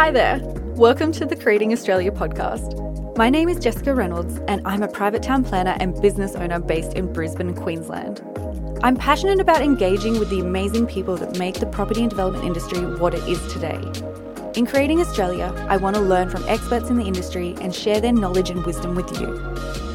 Hi 0.00 0.10
there. 0.10 0.40
Welcome 0.76 1.12
to 1.12 1.26
the 1.26 1.36
Creating 1.36 1.74
Australia 1.74 2.10
podcast. 2.10 3.18
My 3.18 3.28
name 3.28 3.50
is 3.50 3.58
Jessica 3.58 3.94
Reynolds, 3.94 4.40
and 4.48 4.66
I'm 4.66 4.82
a 4.82 4.88
private 4.88 5.22
town 5.22 5.44
planner 5.44 5.76
and 5.78 6.00
business 6.00 6.34
owner 6.34 6.58
based 6.58 6.94
in 6.94 7.12
Brisbane, 7.12 7.54
Queensland. 7.54 8.22
I'm 8.82 8.96
passionate 8.96 9.40
about 9.40 9.60
engaging 9.60 10.18
with 10.18 10.30
the 10.30 10.40
amazing 10.40 10.86
people 10.86 11.18
that 11.18 11.38
make 11.38 11.60
the 11.60 11.66
property 11.66 12.00
and 12.00 12.08
development 12.08 12.46
industry 12.46 12.78
what 12.96 13.12
it 13.12 13.22
is 13.28 13.46
today. 13.52 13.78
In 14.58 14.64
Creating 14.64 15.02
Australia, 15.02 15.52
I 15.68 15.76
want 15.76 15.96
to 15.96 16.02
learn 16.02 16.30
from 16.30 16.48
experts 16.48 16.88
in 16.88 16.96
the 16.96 17.04
industry 17.04 17.54
and 17.60 17.74
share 17.74 18.00
their 18.00 18.14
knowledge 18.14 18.48
and 18.48 18.64
wisdom 18.64 18.94
with 18.94 19.20
you. 19.20 19.36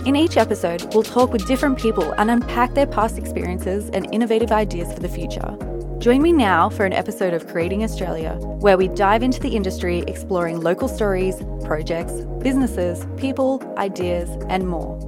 In 0.06 0.16
each 0.16 0.38
episode, 0.38 0.94
we'll 0.94 1.02
talk 1.02 1.32
with 1.32 1.48
different 1.48 1.80
people 1.80 2.14
and 2.20 2.30
unpack 2.30 2.76
their 2.76 2.86
past 2.86 3.18
experiences 3.18 3.90
and 3.90 4.08
innovative 4.14 4.52
ideas 4.52 4.94
for 4.94 5.00
the 5.00 5.10
future. 5.10 5.58
Join 6.06 6.22
me 6.22 6.34
now 6.34 6.70
for 6.70 6.86
an 6.86 6.94
episode 6.94 7.34
of 7.34 7.48
Creating 7.48 7.84
Australia, 7.84 8.36
where 8.36 8.78
we 8.78 8.89
dive 8.89 9.24
into 9.24 9.39
the 9.39 9.56
industry 9.56 10.04
exploring 10.06 10.62
local 10.62 10.88
stories, 10.88 11.42
projects, 11.64 12.14
businesses, 12.43 13.07
people, 13.18 13.60
ideas, 13.79 14.29
and 14.48 14.68
more. 14.68 15.00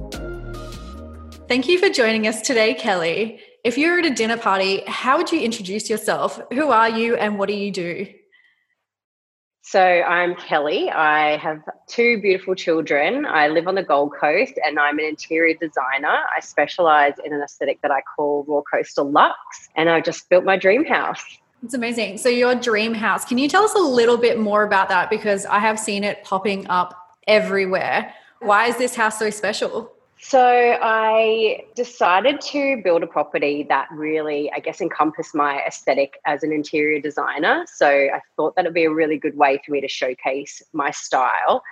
Thank 1.46 1.68
you 1.68 1.78
for 1.78 1.88
joining 1.88 2.26
us 2.26 2.40
today, 2.40 2.74
Kelly. 2.74 3.38
If 3.62 3.78
you 3.78 3.92
were 3.92 4.00
at 4.00 4.06
a 4.06 4.10
dinner 4.10 4.38
party, 4.38 4.82
how 4.88 5.18
would 5.18 5.30
you 5.30 5.40
introduce 5.40 5.88
yourself? 5.88 6.40
Who 6.52 6.70
are 6.72 6.90
you 6.90 7.14
and 7.14 7.38
what 7.38 7.48
do 7.48 7.54
you 7.54 7.70
do? 7.70 8.08
So 9.70 9.82
I'm 9.82 10.34
Kelly. 10.34 10.88
I 10.88 11.36
have 11.36 11.60
two 11.86 12.22
beautiful 12.22 12.54
children. 12.54 13.26
I 13.26 13.48
live 13.48 13.68
on 13.68 13.74
the 13.74 13.82
Gold 13.82 14.14
Coast 14.18 14.54
and 14.64 14.78
I'm 14.78 14.98
an 14.98 15.04
interior 15.04 15.54
designer. 15.60 16.20
I 16.34 16.40
specialize 16.40 17.12
in 17.22 17.34
an 17.34 17.42
aesthetic 17.42 17.82
that 17.82 17.90
I 17.90 18.00
call 18.00 18.46
raw 18.48 18.62
coastal 18.62 19.10
luxe 19.10 19.68
and 19.76 19.90
I 19.90 20.00
just 20.00 20.30
built 20.30 20.46
my 20.46 20.56
dream 20.56 20.86
house. 20.86 21.22
It's 21.62 21.74
amazing. 21.74 22.16
So 22.16 22.30
your 22.30 22.54
dream 22.54 22.94
house, 22.94 23.26
can 23.26 23.36
you 23.36 23.46
tell 23.46 23.62
us 23.62 23.74
a 23.74 23.78
little 23.78 24.16
bit 24.16 24.38
more 24.38 24.62
about 24.62 24.88
that 24.88 25.10
because 25.10 25.44
I 25.44 25.58
have 25.58 25.78
seen 25.78 26.02
it 26.02 26.24
popping 26.24 26.66
up 26.68 26.94
everywhere. 27.26 28.14
Why 28.40 28.68
is 28.68 28.78
this 28.78 28.96
house 28.96 29.18
so 29.18 29.28
special? 29.28 29.92
So 30.20 30.40
I 30.82 31.64
decided 31.76 32.40
to 32.40 32.80
build 32.82 33.02
a 33.02 33.06
property 33.06 33.64
that 33.68 33.88
really, 33.92 34.50
I 34.52 34.58
guess, 34.58 34.80
encompassed 34.80 35.34
my 35.34 35.60
aesthetic 35.64 36.18
as 36.26 36.42
an 36.42 36.52
interior 36.52 37.00
designer. 37.00 37.64
So 37.72 37.86
I 37.88 38.20
thought 38.36 38.56
that 38.56 38.64
would 38.64 38.74
be 38.74 38.84
a 38.84 38.90
really 38.90 39.16
good 39.16 39.36
way 39.36 39.60
for 39.64 39.72
me 39.72 39.80
to 39.80 39.88
showcase 39.88 40.60
my 40.72 40.90
style. 40.90 41.62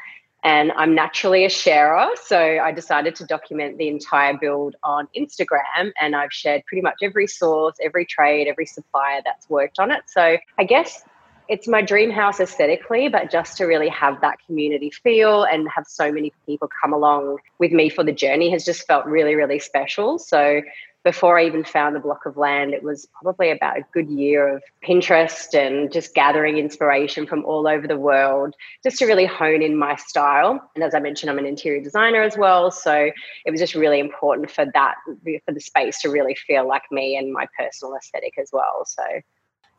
And 0.44 0.70
I'm 0.72 0.94
naturally 0.94 1.44
a 1.44 1.50
sharer. 1.50 2.08
So 2.22 2.38
I 2.38 2.70
decided 2.70 3.16
to 3.16 3.26
document 3.26 3.78
the 3.78 3.88
entire 3.88 4.38
build 4.38 4.76
on 4.84 5.08
Instagram. 5.16 5.90
And 6.00 6.14
I've 6.14 6.32
shared 6.32 6.62
pretty 6.66 6.82
much 6.82 6.98
every 7.02 7.26
source, 7.26 7.74
every 7.82 8.04
trade, 8.04 8.46
every 8.46 8.66
supplier 8.66 9.22
that's 9.24 9.50
worked 9.50 9.80
on 9.80 9.90
it. 9.90 10.02
So 10.06 10.36
I 10.56 10.64
guess 10.64 11.02
it's 11.48 11.68
my 11.68 11.82
dream 11.82 12.10
house 12.10 12.40
aesthetically, 12.40 13.08
but 13.08 13.30
just 13.30 13.56
to 13.58 13.64
really 13.64 13.88
have 13.88 14.20
that 14.20 14.38
community 14.46 14.90
feel 14.90 15.44
and 15.44 15.68
have 15.74 15.86
so 15.86 16.10
many 16.12 16.32
people 16.46 16.68
come 16.82 16.92
along 16.92 17.38
with 17.58 17.72
me 17.72 17.88
for 17.88 18.04
the 18.04 18.12
journey 18.12 18.50
has 18.50 18.64
just 18.64 18.86
felt 18.86 19.06
really, 19.06 19.34
really 19.34 19.58
special. 19.58 20.18
So 20.18 20.62
before 21.04 21.38
I 21.38 21.46
even 21.46 21.62
found 21.62 21.94
the 21.94 22.00
block 22.00 22.26
of 22.26 22.36
land, 22.36 22.74
it 22.74 22.82
was 22.82 23.06
probably 23.22 23.52
about 23.52 23.78
a 23.78 23.84
good 23.92 24.10
year 24.10 24.56
of 24.56 24.62
Pinterest 24.84 25.54
and 25.54 25.92
just 25.92 26.14
gathering 26.14 26.58
inspiration 26.58 27.28
from 27.28 27.44
all 27.44 27.68
over 27.68 27.86
the 27.86 27.96
world, 27.96 28.56
just 28.82 28.98
to 28.98 29.06
really 29.06 29.24
hone 29.24 29.62
in 29.62 29.76
my 29.76 29.94
style. 29.94 30.60
And 30.74 30.82
as 30.82 30.96
I 30.96 30.98
mentioned, 30.98 31.30
I'm 31.30 31.38
an 31.38 31.46
interior 31.46 31.80
designer 31.80 32.22
as 32.22 32.36
well. 32.36 32.72
So 32.72 33.10
it 33.44 33.50
was 33.52 33.60
just 33.60 33.76
really 33.76 34.00
important 34.00 34.50
for 34.50 34.66
that, 34.74 34.96
for 35.44 35.54
the 35.54 35.60
space 35.60 36.00
to 36.00 36.10
really 36.10 36.34
feel 36.34 36.66
like 36.66 36.82
me 36.90 37.16
and 37.16 37.32
my 37.32 37.46
personal 37.56 37.94
aesthetic 37.94 38.32
as 38.36 38.50
well. 38.52 38.84
So 38.84 39.04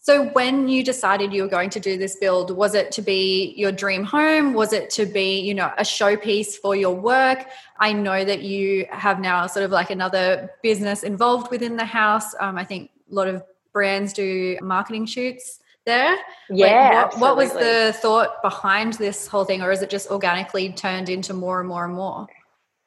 so, 0.07 0.23
when 0.29 0.69
you 0.69 0.85
decided 0.85 1.33
you 1.33 1.41
were 1.41 1.49
going 1.49 1.69
to 1.71 1.81
do 1.81 1.97
this 1.97 2.15
build, 2.15 2.49
was 2.49 2.75
it 2.75 2.93
to 2.93 3.01
be 3.01 3.53
your 3.57 3.73
dream 3.73 4.05
home? 4.05 4.53
Was 4.53 4.71
it 4.71 4.89
to 4.91 5.05
be, 5.05 5.41
you 5.41 5.53
know, 5.53 5.69
a 5.77 5.81
showpiece 5.81 6.55
for 6.55 6.77
your 6.77 6.95
work? 6.95 7.45
I 7.77 7.91
know 7.91 8.23
that 8.23 8.41
you 8.41 8.85
have 8.89 9.19
now 9.19 9.45
sort 9.47 9.65
of 9.65 9.71
like 9.71 9.89
another 9.89 10.49
business 10.63 11.03
involved 11.03 11.51
within 11.51 11.75
the 11.75 11.83
house. 11.83 12.33
Um, 12.39 12.57
I 12.57 12.63
think 12.63 12.89
a 13.11 13.15
lot 13.15 13.27
of 13.27 13.43
brands 13.73 14.13
do 14.13 14.57
marketing 14.61 15.07
shoots 15.07 15.59
there. 15.85 16.15
Yeah. 16.49 17.01
Like 17.03 17.11
what, 17.11 17.19
what 17.19 17.35
was 17.35 17.51
the 17.51 17.93
thought 17.99 18.41
behind 18.41 18.93
this 18.93 19.27
whole 19.27 19.43
thing, 19.43 19.61
or 19.61 19.73
is 19.73 19.81
it 19.81 19.89
just 19.89 20.09
organically 20.09 20.71
turned 20.71 21.09
into 21.09 21.33
more 21.33 21.59
and 21.59 21.67
more 21.67 21.83
and 21.83 21.93
more? 21.93 22.27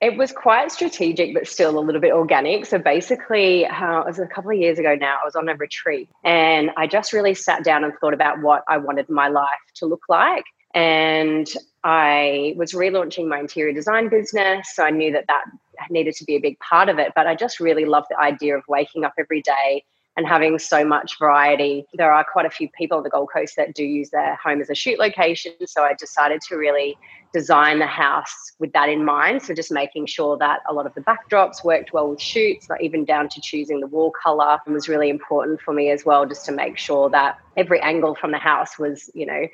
It 0.00 0.16
was 0.16 0.32
quite 0.32 0.72
strategic, 0.72 1.34
but 1.34 1.46
still 1.46 1.78
a 1.78 1.80
little 1.80 2.00
bit 2.00 2.12
organic. 2.12 2.64
So 2.64 2.78
basically, 2.78 3.66
uh, 3.66 4.00
it 4.00 4.06
was 4.06 4.18
a 4.18 4.26
couple 4.26 4.50
of 4.50 4.56
years 4.56 4.78
ago 4.78 4.94
now, 4.94 5.18
I 5.20 5.24
was 5.26 5.36
on 5.36 5.48
a 5.48 5.54
retreat 5.54 6.08
and 6.24 6.70
I 6.78 6.86
just 6.86 7.12
really 7.12 7.34
sat 7.34 7.64
down 7.64 7.84
and 7.84 7.92
thought 8.00 8.14
about 8.14 8.40
what 8.40 8.64
I 8.66 8.78
wanted 8.78 9.10
my 9.10 9.28
life 9.28 9.48
to 9.76 9.86
look 9.86 10.04
like. 10.08 10.44
And 10.74 11.46
I 11.84 12.54
was 12.56 12.72
relaunching 12.72 13.28
my 13.28 13.40
interior 13.40 13.74
design 13.74 14.08
business. 14.08 14.74
So 14.74 14.84
I 14.84 14.90
knew 14.90 15.12
that 15.12 15.26
that 15.28 15.44
needed 15.90 16.14
to 16.16 16.24
be 16.24 16.36
a 16.36 16.40
big 16.40 16.58
part 16.60 16.88
of 16.88 16.98
it. 16.98 17.12
But 17.14 17.26
I 17.26 17.34
just 17.34 17.60
really 17.60 17.84
loved 17.84 18.06
the 18.08 18.18
idea 18.18 18.56
of 18.56 18.62
waking 18.68 19.04
up 19.04 19.12
every 19.18 19.42
day 19.42 19.84
and 20.16 20.26
having 20.26 20.58
so 20.58 20.84
much 20.84 21.18
variety. 21.18 21.86
There 21.94 22.12
are 22.12 22.24
quite 22.30 22.46
a 22.46 22.50
few 22.50 22.68
people 22.76 22.98
on 22.98 23.04
the 23.04 23.10
Gold 23.10 23.28
Coast 23.32 23.56
that 23.56 23.74
do 23.74 23.84
use 23.84 24.10
their 24.10 24.36
home 24.36 24.60
as 24.60 24.68
a 24.68 24.74
shoot 24.74 24.98
location. 24.98 25.52
So 25.66 25.82
I 25.82 25.94
decided 25.94 26.40
to 26.48 26.56
really 26.56 26.96
design 27.32 27.78
the 27.78 27.86
house 27.86 28.52
with 28.58 28.72
that 28.72 28.88
in 28.88 29.04
mind. 29.04 29.40
So 29.42 29.54
just 29.54 29.70
making 29.70 30.06
sure 30.06 30.36
that 30.38 30.60
a 30.68 30.74
lot 30.74 30.84
of 30.84 30.94
the 30.94 31.00
backdrops 31.00 31.62
worked 31.62 31.92
well 31.92 32.10
with 32.10 32.20
shoots, 32.20 32.68
not 32.68 32.82
even 32.82 33.04
down 33.04 33.28
to 33.28 33.40
choosing 33.40 33.80
the 33.80 33.86
wall 33.86 34.10
color 34.10 34.58
was 34.66 34.88
really 34.88 35.10
important 35.10 35.60
for 35.60 35.72
me 35.72 35.90
as 35.90 36.04
well, 36.04 36.26
just 36.26 36.44
to 36.46 36.52
make 36.52 36.76
sure 36.76 37.08
that 37.10 37.38
every 37.56 37.80
angle 37.80 38.16
from 38.16 38.32
the 38.32 38.38
house 38.38 38.78
was, 38.78 39.10
you 39.14 39.26
know, 39.26 39.46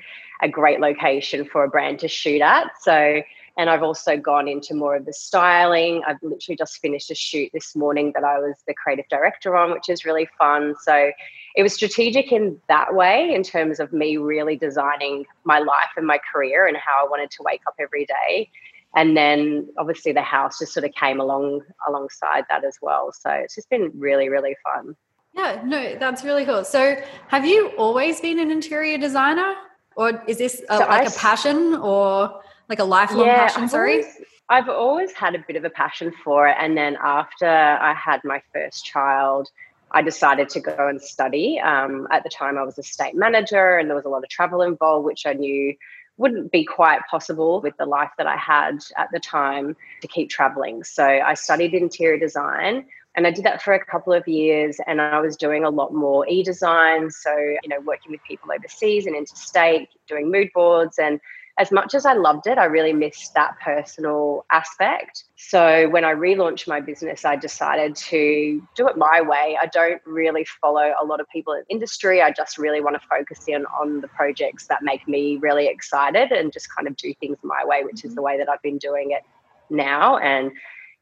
a 0.43 0.49
great 0.49 0.81
location 0.81 1.44
for 1.44 1.65
a 1.65 1.69
brand 1.69 1.99
to 1.99 2.09
shoot 2.09 2.41
at. 2.41 2.71
So 2.81 3.23
and 3.56 3.71
I've 3.71 3.83
also 3.83 4.17
gone 4.17 4.49
into 4.49 4.75
more 4.75 4.97
of 4.97 5.06
the 5.06 5.12
styling. 5.12 6.03
I've 6.06 6.22
literally 6.22 6.56
just 6.56 6.78
finished 6.78 7.11
a 7.11 7.15
shoot 7.15 7.50
this 7.55 7.75
morning 7.75 8.12
that 8.15 8.25
I 8.25 8.39
was 8.39 8.56
the 8.67 8.75
creative 8.75 9.06
director 9.09 9.56
on, 9.56 9.72
which 9.72 9.89
is 9.89 10.05
really 10.05 10.28
fun. 10.39 10.75
So 10.83 11.11
it 11.55 11.62
was 11.62 11.72
strategic 11.72 12.33
in 12.33 12.61
that 12.69 12.94
way, 12.94 13.33
in 13.34 13.43
terms 13.43 13.81
of 13.81 13.93
me 13.93 14.19
really 14.19 14.56
designing 14.56 15.25
my 15.44 15.59
life 15.59 15.91
and 15.97 16.06
my 16.06 16.19
career 16.31 16.67
and 16.67 16.77
how 16.77 17.06
I 17.06 17.09
wanted 17.09 17.31
to 17.33 17.43
wake 17.43 17.62
up 17.67 17.75
every 17.81 18.05
day. 18.05 18.50
And 18.94 19.17
then 19.17 19.69
obviously 19.78 20.12
the 20.12 20.23
house 20.23 20.59
just 20.59 20.73
sort 20.73 20.84
of 20.84 20.93
came 20.93 21.19
along 21.21 21.62
alongside 21.88 22.44
that 22.50 22.65
as 22.65 22.78
well. 22.83 23.11
So 23.12 23.31
it's 23.31 23.55
just 23.55 23.71
been 23.71 23.91
really, 23.94 24.28
really 24.28 24.56
fun. 24.62 24.97
Yeah, 25.34 25.62
no, 25.65 25.97
that's 25.99 26.25
really 26.25 26.44
cool. 26.44 26.65
So 26.65 26.97
have 27.28 27.47
you 27.47 27.69
always 27.78 28.21
been 28.21 28.38
an 28.38 28.50
interior 28.50 28.99
designer? 28.99 29.55
Or 29.97 30.23
is 30.27 30.37
this 30.37 30.62
a, 30.69 30.77
so 30.77 30.81
like 30.81 30.91
I, 30.91 31.05
a 31.05 31.11
passion 31.11 31.75
or 31.77 32.43
like 32.69 32.78
a 32.78 32.84
lifelong 32.84 33.27
yeah, 33.27 33.47
passion, 33.47 33.69
sorry? 33.69 34.03
Always, 34.03 34.16
I've 34.49 34.69
always 34.69 35.12
had 35.12 35.34
a 35.34 35.44
bit 35.47 35.56
of 35.56 35.65
a 35.65 35.71
passion 35.71 36.12
for 36.25 36.49
it. 36.49 36.56
And 36.59 36.77
then 36.77 36.97
after 37.03 37.47
I 37.47 37.94
had 37.94 38.21
my 38.25 38.43
first 38.53 38.84
child, 38.84 39.49
I 39.93 40.03
decided 40.03 40.49
to 40.50 40.60
go 40.60 40.88
and 40.88 41.00
study. 41.00 41.60
Um, 41.60 42.06
at 42.10 42.22
the 42.22 42.28
time, 42.28 42.59
I 42.59 42.62
was 42.62 42.78
a 42.78 42.82
state 42.82 43.15
manager 43.15 43.76
and 43.76 43.88
there 43.88 43.97
was 43.97 44.05
a 44.05 44.09
lot 44.09 44.25
of 44.25 44.28
travel 44.28 44.62
involved, 44.62 45.05
which 45.05 45.26
I 45.26 45.32
knew 45.32 45.75
wouldn't 46.16 46.50
be 46.50 46.65
quite 46.65 47.00
possible 47.10 47.60
with 47.60 47.76
the 47.76 47.87
life 47.87 48.10
that 48.19 48.26
I 48.26 48.37
had 48.37 48.78
at 48.97 49.09
the 49.12 49.21
time 49.21 49.76
to 50.00 50.09
keep 50.09 50.31
traveling. 50.31 50.82
So 50.82 51.05
I 51.05 51.34
studied 51.34 51.75
interior 51.75 52.19
design 52.19 52.87
and 53.16 53.26
I 53.26 53.31
did 53.31 53.44
that 53.44 53.62
for 53.62 53.75
a 53.75 53.84
couple 53.84 54.12
of 54.12 54.26
years 54.26 54.78
and 54.87 55.00
I 55.00 55.21
was 55.21 55.37
doing 55.37 55.65
a 55.65 55.71
lot 55.71 55.93
more 55.93 56.26
e-design. 56.28 57.10
So, 57.10 57.34
you 57.37 57.69
know, 57.69 57.81
working 57.81 58.12
with 58.12 58.22
people 58.25 58.50
overseas 58.53 59.06
and 59.06 59.15
interstate, 59.15 59.88
doing 60.06 60.31
mood 60.31 60.50
boards 60.55 60.99
and 60.99 61.21
as 61.59 61.72
much 61.72 61.94
as 61.94 62.05
I 62.05 62.12
loved 62.12 62.47
it, 62.47 62.59
I 62.59 62.67
really 62.67 62.93
missed 62.93 63.33
that 63.34 63.59
personal 63.61 64.44
aspect. 64.50 65.25
So 65.37 65.89
when 65.89 66.05
I 66.05 66.12
relaunched 66.12 66.69
my 66.69 66.81
business, 66.81 67.25
I 67.25 67.37
decided 67.37 67.97
to 67.97 68.62
do 68.75 68.89
it 68.89 68.99
my 68.99 69.22
way. 69.22 69.56
I 69.61 69.67
don't 69.67 70.03
really 70.05 70.44
follow 70.61 70.93
a 71.00 71.05
lot 71.05 71.19
of 71.21 71.28
people 71.31 71.55
in 71.55 71.62
industry. 71.71 72.21
I 72.21 72.31
just 72.31 72.59
really 72.59 72.83
want 72.83 73.00
to 73.00 73.09
focus 73.09 73.44
in 73.49 73.65
on 73.81 74.03
the 74.03 74.08
projects 74.08 74.67
that 74.67 74.82
make 74.82 75.08
me 75.08 75.37
really 75.37 75.67
excited 75.67 76.31
and 76.31 76.53
just 76.53 76.69
kind 76.75 76.87
of 76.87 76.97
do 76.97 77.14
things 77.20 77.38
my 77.43 77.64
way, 77.64 77.85
which 77.85 78.05
is 78.05 78.11
mm-hmm. 78.11 78.17
the 78.17 78.23
way 78.23 78.38
that 78.38 78.50
I've 78.50 78.62
been 78.62 78.79
doing 78.79 79.12
it 79.12 79.23
now. 79.70 80.19
And 80.19 80.52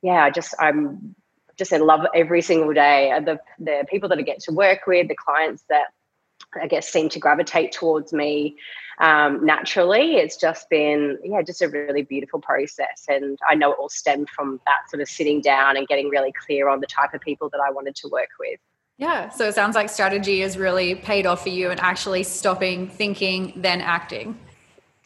yeah, 0.03 0.23
I 0.23 0.31
just 0.31 0.55
I'm 0.61 1.17
just 1.57 1.73
in 1.73 1.85
love 1.85 2.07
every 2.15 2.43
single 2.43 2.73
day. 2.73 3.13
The 3.25 3.41
the 3.59 3.87
people 3.91 4.09
that 4.11 4.19
I 4.19 4.23
get 4.23 4.39
to 4.41 4.53
work 4.53 4.87
with, 4.87 5.09
the 5.09 5.17
clients 5.17 5.65
that 5.69 5.87
I 6.61 6.67
guess 6.67 6.89
seem 6.89 7.09
to 7.11 7.19
gravitate 7.19 7.73
towards 7.73 8.13
me 8.13 8.57
um, 8.99 9.45
naturally. 9.45 10.17
It's 10.17 10.37
just 10.37 10.69
been, 10.71 11.19
yeah, 11.23 11.43
just 11.43 11.63
a 11.63 11.69
really 11.69 12.03
beautiful 12.03 12.41
process. 12.41 13.07
And 13.09 13.39
I 13.49 13.55
know 13.55 13.73
it 13.73 13.79
all 13.79 13.89
stemmed 13.89 14.31
from 14.31 14.61
that 14.67 14.89
sort 14.91 15.01
of 15.03 15.09
sitting 15.09 15.41
down 15.41 15.77
and 15.77 15.87
getting 15.89 16.09
really 16.09 16.33
clear 16.33 16.69
on 16.69 16.81
the 16.81 16.87
type 16.87 17.15
of 17.15 17.21
people 17.21 17.49
that 17.51 17.61
I 17.61 17.71
wanted 17.71 17.95
to 17.97 18.09
work 18.09 18.31
with. 18.39 18.61
Yeah. 18.97 19.29
So 19.31 19.49
it 19.49 19.55
sounds 19.55 19.75
like 19.75 19.91
strategy 19.91 20.41
has 20.41 20.57
really 20.57 20.95
paid 20.95 21.27
off 21.27 21.43
for 21.43 21.49
you 21.49 21.71
and 21.71 21.81
actually 21.81 22.23
stopping 22.23 22.89
thinking, 22.89 23.53
then 23.57 23.81
acting. 23.81 24.39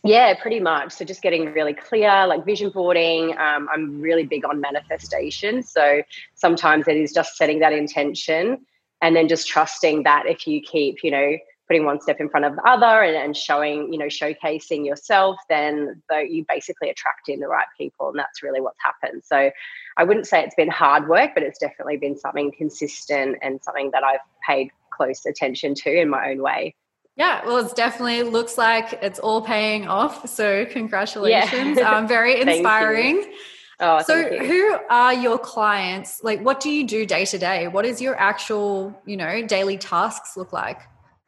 Yeah, 0.04 0.34
pretty 0.40 0.60
much. 0.60 0.92
So 0.92 1.04
just 1.04 1.22
getting 1.22 1.52
really 1.52 1.74
clear, 1.74 2.26
like 2.26 2.44
vision 2.44 2.70
boarding. 2.70 3.36
Um, 3.38 3.68
I'm 3.72 4.00
really 4.00 4.24
big 4.24 4.44
on 4.44 4.60
manifestation. 4.60 5.62
So 5.62 6.02
sometimes 6.34 6.86
it 6.86 6.96
is 6.96 7.12
just 7.12 7.36
setting 7.36 7.58
that 7.60 7.72
intention 7.72 8.64
and 9.00 9.14
then 9.14 9.28
just 9.28 9.46
trusting 9.46 10.02
that 10.04 10.26
if 10.26 10.46
you 10.46 10.60
keep, 10.60 11.02
you 11.02 11.10
know, 11.10 11.36
putting 11.68 11.84
one 11.84 12.00
step 12.00 12.18
in 12.18 12.28
front 12.28 12.46
of 12.46 12.56
the 12.56 12.62
other 12.62 13.02
and, 13.02 13.14
and 13.14 13.36
showing, 13.36 13.92
you 13.92 13.98
know, 13.98 14.06
showcasing 14.06 14.86
yourself, 14.86 15.36
then 15.48 16.02
the, 16.08 16.26
you 16.28 16.44
basically 16.48 16.88
attract 16.88 17.28
in 17.28 17.40
the 17.40 17.46
right 17.46 17.66
people. 17.76 18.08
And 18.08 18.18
that's 18.18 18.42
really 18.42 18.60
what's 18.60 18.78
happened. 18.82 19.22
So 19.24 19.50
I 19.98 20.04
wouldn't 20.04 20.26
say 20.26 20.42
it's 20.42 20.54
been 20.54 20.70
hard 20.70 21.08
work, 21.08 21.32
but 21.34 21.42
it's 21.42 21.58
definitely 21.58 21.98
been 21.98 22.16
something 22.16 22.52
consistent 22.56 23.36
and 23.42 23.62
something 23.62 23.90
that 23.92 24.02
I've 24.02 24.20
paid 24.46 24.70
close 24.90 25.26
attention 25.26 25.74
to 25.74 25.92
in 25.92 26.08
my 26.08 26.30
own 26.30 26.42
way. 26.42 26.74
Yeah, 27.16 27.44
well, 27.44 27.58
it 27.66 27.74
definitely 27.74 28.22
looks 28.22 28.56
like 28.56 28.98
it's 29.02 29.18
all 29.18 29.42
paying 29.42 29.88
off. 29.88 30.28
So, 30.28 30.64
congratulations. 30.66 31.76
Yeah. 31.76 31.90
Um, 31.90 32.06
very 32.06 32.40
inspiring. 32.40 33.34
Oh, 33.80 34.02
so 34.02 34.22
who 34.22 34.76
are 34.90 35.14
your 35.14 35.38
clients? 35.38 36.22
Like 36.24 36.40
what 36.40 36.60
do 36.60 36.70
you 36.70 36.84
do 36.84 37.06
day 37.06 37.24
to 37.26 37.38
day? 37.38 37.68
What 37.68 37.84
is 37.84 38.00
your 38.00 38.16
actual, 38.16 39.00
you 39.06 39.16
know, 39.16 39.46
daily 39.46 39.78
tasks 39.78 40.36
look 40.36 40.52
like? 40.52 40.80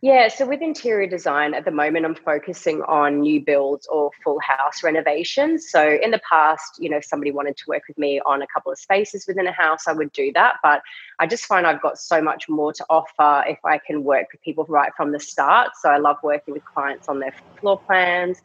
Yeah, 0.02 0.28
so 0.28 0.46
with 0.46 0.62
interior 0.62 1.06
design 1.06 1.52
at 1.52 1.66
the 1.66 1.70
moment, 1.70 2.06
I'm 2.06 2.14
focusing 2.14 2.80
on 2.84 3.20
new 3.20 3.38
builds 3.38 3.86
or 3.86 4.10
full 4.24 4.40
house 4.40 4.82
renovations. 4.82 5.70
So 5.70 5.98
in 6.02 6.10
the 6.10 6.20
past, 6.26 6.78
you 6.78 6.88
know, 6.88 6.96
if 6.96 7.04
somebody 7.04 7.32
wanted 7.32 7.58
to 7.58 7.64
work 7.68 7.82
with 7.86 7.98
me 7.98 8.18
on 8.24 8.40
a 8.40 8.46
couple 8.46 8.72
of 8.72 8.78
spaces 8.78 9.26
within 9.28 9.46
a 9.46 9.52
house, 9.52 9.86
I 9.86 9.92
would 9.92 10.10
do 10.12 10.32
that. 10.32 10.54
But 10.62 10.80
I 11.18 11.26
just 11.26 11.44
find 11.44 11.66
I've 11.66 11.82
got 11.82 11.98
so 11.98 12.22
much 12.22 12.48
more 12.48 12.72
to 12.72 12.86
offer 12.88 13.44
if 13.46 13.58
I 13.62 13.76
can 13.76 14.02
work 14.02 14.28
with 14.32 14.40
people 14.40 14.64
right 14.70 14.90
from 14.96 15.12
the 15.12 15.20
start. 15.20 15.72
So 15.82 15.90
I 15.90 15.98
love 15.98 16.16
working 16.22 16.54
with 16.54 16.64
clients 16.64 17.06
on 17.06 17.20
their 17.20 17.34
floor 17.60 17.78
plans, 17.78 18.40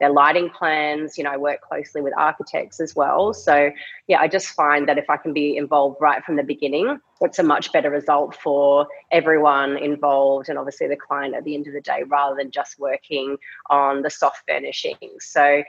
their 0.00 0.10
lighting 0.10 0.50
plans. 0.50 1.18
You 1.18 1.24
know, 1.24 1.30
I 1.30 1.36
work 1.36 1.60
closely 1.60 2.00
with 2.00 2.14
architects 2.16 2.80
as 2.80 2.94
well. 2.94 3.34
So, 3.34 3.70
yeah, 4.06 4.20
I 4.20 4.28
just 4.28 4.48
find 4.48 4.88
that 4.88 4.98
if 4.98 5.08
I 5.10 5.16
can 5.16 5.32
be 5.32 5.56
involved 5.56 5.98
right 6.00 6.24
from 6.24 6.36
the 6.36 6.42
beginning, 6.42 7.00
it's 7.20 7.38
a 7.38 7.42
much 7.42 7.72
better 7.72 7.90
result 7.90 8.34
for 8.34 8.86
everyone 9.10 9.76
involved 9.76 10.48
and 10.48 10.58
obviously 10.58 10.86
the 10.86 10.96
client 10.96 11.34
at 11.34 11.44
the 11.44 11.54
end 11.54 11.66
of 11.66 11.72
the 11.72 11.80
day 11.80 12.02
rather 12.06 12.36
than 12.36 12.50
just 12.50 12.78
working 12.78 13.36
on 13.70 14.02
the 14.02 14.10
soft 14.10 14.42
furnishings. 14.48 15.24
So, 15.24 15.62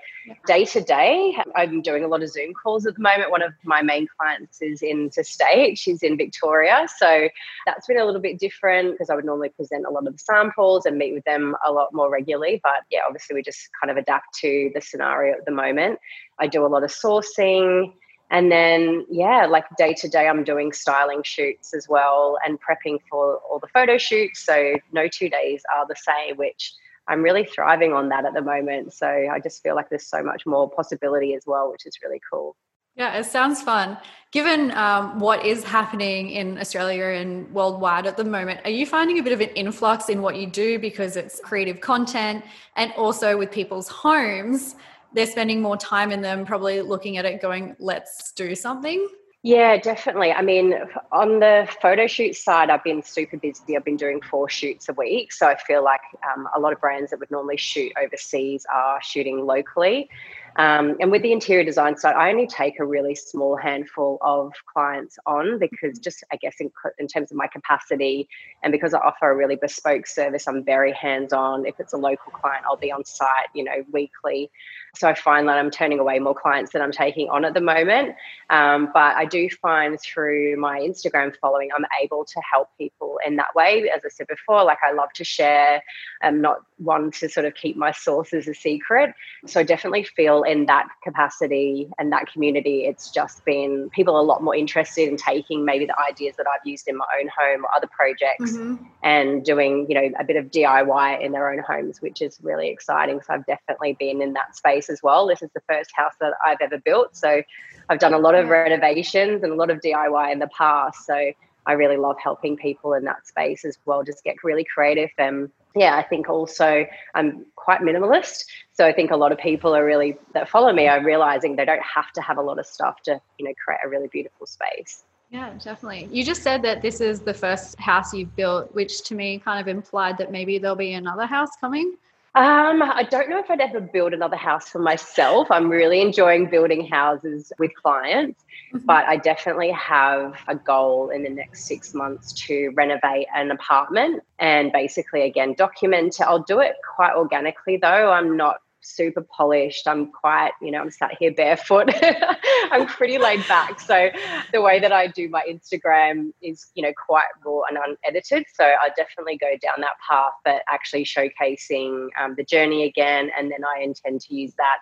day 0.45 0.65
to 0.65 0.81
day, 0.81 1.35
I'm 1.55 1.81
doing 1.81 2.03
a 2.03 2.07
lot 2.07 2.21
of 2.21 2.29
Zoom 2.29 2.53
calls 2.53 2.85
at 2.85 2.95
the 2.95 3.01
moment. 3.01 3.31
One 3.31 3.41
of 3.41 3.53
my 3.63 3.81
main 3.81 4.07
clients 4.17 4.61
is 4.61 4.81
interstate, 4.81 5.77
she's 5.77 6.03
in 6.03 6.17
Victoria. 6.17 6.87
So, 6.97 7.29
that's 7.65 7.87
been 7.87 7.97
a 7.97 8.05
little 8.05 8.21
bit 8.21 8.39
different 8.39 8.91
because 8.91 9.09
I 9.09 9.15
would 9.15 9.25
normally 9.25 9.49
present 9.49 9.85
a 9.85 9.89
lot 9.89 10.07
of 10.07 10.13
the 10.13 10.19
samples 10.19 10.85
and 10.85 10.97
meet 10.97 11.13
with 11.13 11.23
them 11.23 11.55
a 11.65 11.71
lot 11.71 11.93
more 11.93 12.09
regularly. 12.11 12.59
But 12.63 12.83
yeah, 12.91 13.01
obviously, 13.07 13.35
we 13.35 13.41
just 13.41 13.69
kind 13.79 13.89
of 13.91 13.97
adapt 13.97 14.35
to 14.39 14.71
the 14.73 14.81
scenario 14.81 15.33
at 15.33 15.45
the 15.45 15.51
moment. 15.51 15.99
I 16.39 16.47
do 16.47 16.65
a 16.65 16.67
lot 16.67 16.83
of 16.83 16.91
sourcing 16.91 17.93
and 18.29 18.51
then 18.51 19.05
yeah 19.09 19.45
like 19.45 19.65
day 19.77 19.93
to 19.93 20.07
day 20.07 20.27
i'm 20.27 20.43
doing 20.43 20.71
styling 20.71 21.21
shoots 21.23 21.73
as 21.73 21.87
well 21.89 22.37
and 22.45 22.59
prepping 22.61 22.97
for 23.09 23.37
all 23.49 23.59
the 23.59 23.67
photo 23.67 23.97
shoots 23.97 24.39
so 24.45 24.75
no 24.91 25.07
two 25.07 25.29
days 25.29 25.63
are 25.75 25.85
the 25.87 25.95
same 25.95 26.35
which 26.37 26.73
i'm 27.07 27.21
really 27.21 27.43
thriving 27.43 27.93
on 27.93 28.09
that 28.09 28.25
at 28.25 28.33
the 28.33 28.41
moment 28.41 28.93
so 28.93 29.07
i 29.07 29.39
just 29.39 29.61
feel 29.63 29.75
like 29.75 29.89
there's 29.89 30.07
so 30.07 30.23
much 30.23 30.45
more 30.45 30.69
possibility 30.69 31.33
as 31.33 31.43
well 31.45 31.71
which 31.71 31.85
is 31.85 31.97
really 32.03 32.21
cool 32.31 32.55
yeah, 32.95 33.17
it 33.17 33.27
sounds 33.27 33.61
fun. 33.61 33.97
Given 34.31 34.71
um, 34.71 35.21
what 35.21 35.45
is 35.45 35.63
happening 35.63 36.31
in 36.31 36.57
Australia 36.57 37.05
and 37.05 37.49
worldwide 37.53 38.05
at 38.05 38.17
the 38.17 38.25
moment, 38.25 38.59
are 38.65 38.69
you 38.69 38.85
finding 38.85 39.19
a 39.19 39.23
bit 39.23 39.31
of 39.31 39.39
an 39.39 39.49
influx 39.49 40.09
in 40.09 40.21
what 40.21 40.35
you 40.35 40.47
do 40.47 40.77
because 40.79 41.15
it's 41.15 41.39
creative 41.39 41.79
content 41.79 42.43
and 42.75 42.91
also 42.97 43.37
with 43.37 43.51
people's 43.51 43.87
homes? 43.87 44.75
They're 45.13 45.25
spending 45.25 45.61
more 45.61 45.77
time 45.77 46.11
in 46.11 46.21
them, 46.21 46.45
probably 46.45 46.81
looking 46.81 47.17
at 47.17 47.25
it 47.25 47.41
going, 47.41 47.75
let's 47.79 48.31
do 48.31 48.55
something. 48.55 49.07
Yeah, 49.41 49.77
definitely. 49.77 50.33
I 50.33 50.41
mean, 50.41 50.75
on 51.13 51.39
the 51.39 51.65
photo 51.81 52.07
shoot 52.07 52.35
side, 52.35 52.69
I've 52.69 52.83
been 52.83 53.01
super 53.01 53.37
busy. 53.37 53.77
I've 53.77 53.85
been 53.85 53.95
doing 53.95 54.21
four 54.21 54.49
shoots 54.49 54.89
a 54.89 54.93
week. 54.93 55.31
So 55.31 55.47
I 55.47 55.55
feel 55.55 55.81
like 55.81 56.01
um, 56.35 56.49
a 56.53 56.59
lot 56.59 56.73
of 56.73 56.81
brands 56.81 57.11
that 57.11 57.21
would 57.21 57.31
normally 57.31 57.55
shoot 57.55 57.93
overseas 58.01 58.65
are 58.73 59.01
shooting 59.01 59.45
locally. 59.45 60.09
Um, 60.57 60.97
and 60.99 61.09
with 61.09 61.21
the 61.21 61.31
interior 61.31 61.63
design 61.63 61.95
side, 61.95 62.15
I 62.15 62.29
only 62.31 62.47
take 62.47 62.81
a 62.81 62.85
really 62.85 63.15
small 63.15 63.55
handful 63.55 64.17
of 64.21 64.51
clients 64.73 65.17
on 65.25 65.57
because, 65.57 65.99
just 65.99 66.21
I 66.33 66.35
guess, 66.35 66.55
in, 66.59 66.69
in 66.97 67.07
terms 67.07 67.31
of 67.31 67.37
my 67.37 67.47
capacity 67.47 68.27
and 68.61 68.73
because 68.73 68.93
I 68.93 68.99
offer 68.99 69.31
a 69.31 69.35
really 69.37 69.55
bespoke 69.55 70.05
service, 70.05 70.49
I'm 70.49 70.65
very 70.65 70.91
hands 70.91 71.31
on. 71.31 71.65
If 71.65 71.79
it's 71.79 71.93
a 71.93 71.97
local 71.97 72.33
client, 72.33 72.65
I'll 72.67 72.75
be 72.75 72.91
on 72.91 73.05
site, 73.05 73.47
you 73.53 73.63
know, 73.63 73.85
weekly. 73.93 74.51
So 74.95 75.07
I 75.07 75.13
find 75.13 75.47
that 75.47 75.57
I'm 75.57 75.71
turning 75.71 75.99
away 75.99 76.19
more 76.19 76.35
clients 76.35 76.73
than 76.73 76.81
I'm 76.81 76.91
taking 76.91 77.29
on 77.29 77.45
at 77.45 77.53
the 77.53 77.61
moment. 77.61 78.15
Um, 78.49 78.89
but 78.93 79.15
I 79.15 79.25
do 79.25 79.47
find 79.61 79.99
through 80.01 80.57
my 80.57 80.79
Instagram 80.79 81.35
following, 81.39 81.69
I'm 81.75 81.85
able 82.01 82.25
to 82.25 82.41
help 82.51 82.69
people 82.77 83.19
in 83.25 83.35
that 83.35 83.53
way. 83.55 83.89
As 83.89 84.01
I 84.05 84.09
said 84.09 84.27
before, 84.27 84.63
like 84.63 84.79
I 84.87 84.93
love 84.93 85.13
to 85.13 85.23
share. 85.23 85.83
I'm 86.21 86.41
not 86.41 86.61
one 86.77 87.11
to 87.11 87.29
sort 87.29 87.45
of 87.45 87.53
keep 87.55 87.77
my 87.77 87.91
sources 87.91 88.47
a 88.47 88.53
secret. 88.53 89.13
So 89.45 89.59
I 89.59 89.63
definitely 89.63 90.03
feel 90.03 90.43
in 90.43 90.65
that 90.65 90.87
capacity 91.03 91.89
and 91.97 92.11
that 92.11 92.31
community, 92.31 92.85
it's 92.85 93.11
just 93.11 93.45
been 93.45 93.89
people 93.91 94.19
a 94.19 94.23
lot 94.23 94.41
more 94.43 94.55
interested 94.55 95.07
in 95.07 95.17
taking 95.17 95.65
maybe 95.65 95.85
the 95.85 95.99
ideas 95.99 96.35
that 96.37 96.45
I've 96.47 96.65
used 96.65 96.87
in 96.87 96.97
my 96.97 97.05
own 97.19 97.27
home 97.27 97.65
or 97.65 97.75
other 97.75 97.87
projects 97.87 98.51
mm-hmm. 98.51 98.83
and 99.03 99.43
doing, 99.43 99.85
you 99.89 99.95
know, 99.95 100.09
a 100.19 100.23
bit 100.23 100.37
of 100.37 100.45
DIY 100.45 101.21
in 101.21 101.31
their 101.31 101.51
own 101.51 101.59
homes, 101.59 102.01
which 102.01 102.21
is 102.21 102.39
really 102.41 102.69
exciting. 102.69 103.21
So 103.21 103.33
I've 103.33 103.45
definitely 103.45 103.95
been 103.99 104.21
in 104.21 104.33
that 104.33 104.55
space 104.55 104.78
space 104.79 104.89
as 104.89 105.01
well. 105.03 105.27
This 105.27 105.41
is 105.41 105.49
the 105.53 105.61
first 105.69 105.91
house 105.95 106.13
that 106.19 106.33
I've 106.45 106.61
ever 106.61 106.77
built. 106.79 107.15
So 107.15 107.41
I've 107.89 107.99
done 107.99 108.13
a 108.13 108.19
lot 108.19 108.35
of 108.35 108.49
renovations 108.49 109.43
and 109.43 109.51
a 109.51 109.55
lot 109.55 109.69
of 109.69 109.79
DIY 109.81 110.31
in 110.31 110.39
the 110.39 110.49
past. 110.55 111.05
So 111.05 111.31
I 111.65 111.73
really 111.73 111.97
love 111.97 112.17
helping 112.23 112.57
people 112.57 112.93
in 112.93 113.03
that 113.05 113.27
space 113.27 113.65
as 113.65 113.77
well, 113.85 114.03
just 114.03 114.23
get 114.23 114.35
really 114.43 114.63
creative. 114.63 115.09
And 115.17 115.49
yeah, 115.75 115.97
I 115.97 116.03
think 116.03 116.29
also 116.29 116.85
I'm 117.13 117.45
quite 117.55 117.81
minimalist. 117.81 118.45
So 118.73 118.85
I 118.85 118.93
think 118.93 119.11
a 119.11 119.17
lot 119.17 119.31
of 119.31 119.37
people 119.37 119.75
are 119.75 119.85
really 119.85 120.17
that 120.33 120.49
follow 120.49 120.73
me 120.73 120.87
are 120.87 121.03
realizing 121.03 121.55
they 121.55 121.65
don't 121.65 121.83
have 121.83 122.11
to 122.13 122.21
have 122.21 122.37
a 122.37 122.41
lot 122.41 122.59
of 122.59 122.65
stuff 122.65 123.01
to, 123.03 123.21
you 123.37 123.45
know, 123.45 123.53
create 123.63 123.79
a 123.83 123.89
really 123.89 124.07
beautiful 124.07 124.47
space. 124.47 125.03
Yeah, 125.31 125.53
definitely. 125.63 126.09
You 126.11 126.23
just 126.23 126.41
said 126.41 126.63
that 126.63 126.81
this 126.81 127.01
is 127.01 127.21
the 127.21 127.35
first 127.35 127.79
house 127.79 128.15
you've 128.15 128.35
built, 128.35 128.73
which 128.73 129.03
to 129.03 129.15
me 129.15 129.37
kind 129.37 129.59
of 129.59 129.67
implied 129.67 130.17
that 130.17 130.31
maybe 130.31 130.57
there'll 130.57 130.75
be 130.75 130.93
another 130.93 131.27
house 131.27 131.51
coming. 131.61 131.97
Um, 132.35 132.83
I 132.83 133.07
don't 133.09 133.29
know 133.29 133.39
if 133.39 133.49
I'd 133.49 133.59
ever 133.59 133.81
build 133.81 134.13
another 134.13 134.35
house 134.35 134.69
for 134.69 134.79
myself. 134.79 135.49
I'm 135.49 135.67
really 135.69 135.99
enjoying 136.01 136.49
building 136.49 136.85
houses 136.85 137.51
with 137.57 137.71
clients, 137.73 138.43
mm-hmm. 138.73 138.85
but 138.85 139.05
I 139.07 139.17
definitely 139.17 139.71
have 139.71 140.35
a 140.47 140.55
goal 140.55 141.09
in 141.09 141.23
the 141.23 141.29
next 141.29 141.65
six 141.65 141.93
months 141.93 142.33
to 142.47 142.69
renovate 142.75 143.27
an 143.35 143.49
apartment 143.51 144.23
and 144.37 144.71
basically, 144.71 145.23
again, 145.23 145.53
document 145.53 146.19
it. 146.19 146.21
I'll 146.21 146.43
do 146.43 146.59
it 146.59 146.75
quite 146.95 147.15
organically 147.15 147.77
though. 147.77 148.11
I'm 148.11 148.37
not 148.37 148.61
super 148.81 149.21
polished. 149.21 149.87
I'm 149.87 150.11
quite, 150.11 150.51
you 150.61 150.71
know, 150.71 150.79
I'm 150.79 150.91
sat 150.91 151.15
here 151.19 151.33
barefoot. 151.33 151.89
I'm 152.71 152.87
pretty 152.87 153.17
laid 153.17 153.45
back. 153.47 153.79
So 153.79 154.09
the 154.53 154.61
way 154.61 154.79
that 154.79 154.91
I 154.91 155.07
do 155.07 155.29
my 155.29 155.43
Instagram 155.49 156.31
is, 156.41 156.67
you 156.75 156.83
know, 156.83 156.93
quite 156.93 157.27
raw 157.45 157.61
and 157.69 157.77
unedited. 157.77 158.45
So 158.53 158.63
I 158.63 158.89
definitely 158.95 159.37
go 159.37 159.51
down 159.61 159.81
that 159.81 159.95
path, 160.07 160.33
but 160.45 160.61
actually 160.69 161.05
showcasing 161.05 162.07
um, 162.19 162.35
the 162.35 162.43
journey 162.43 162.85
again. 162.85 163.31
And 163.37 163.51
then 163.51 163.63
I 163.65 163.81
intend 163.81 164.21
to 164.21 164.35
use 164.35 164.53
that 164.57 164.77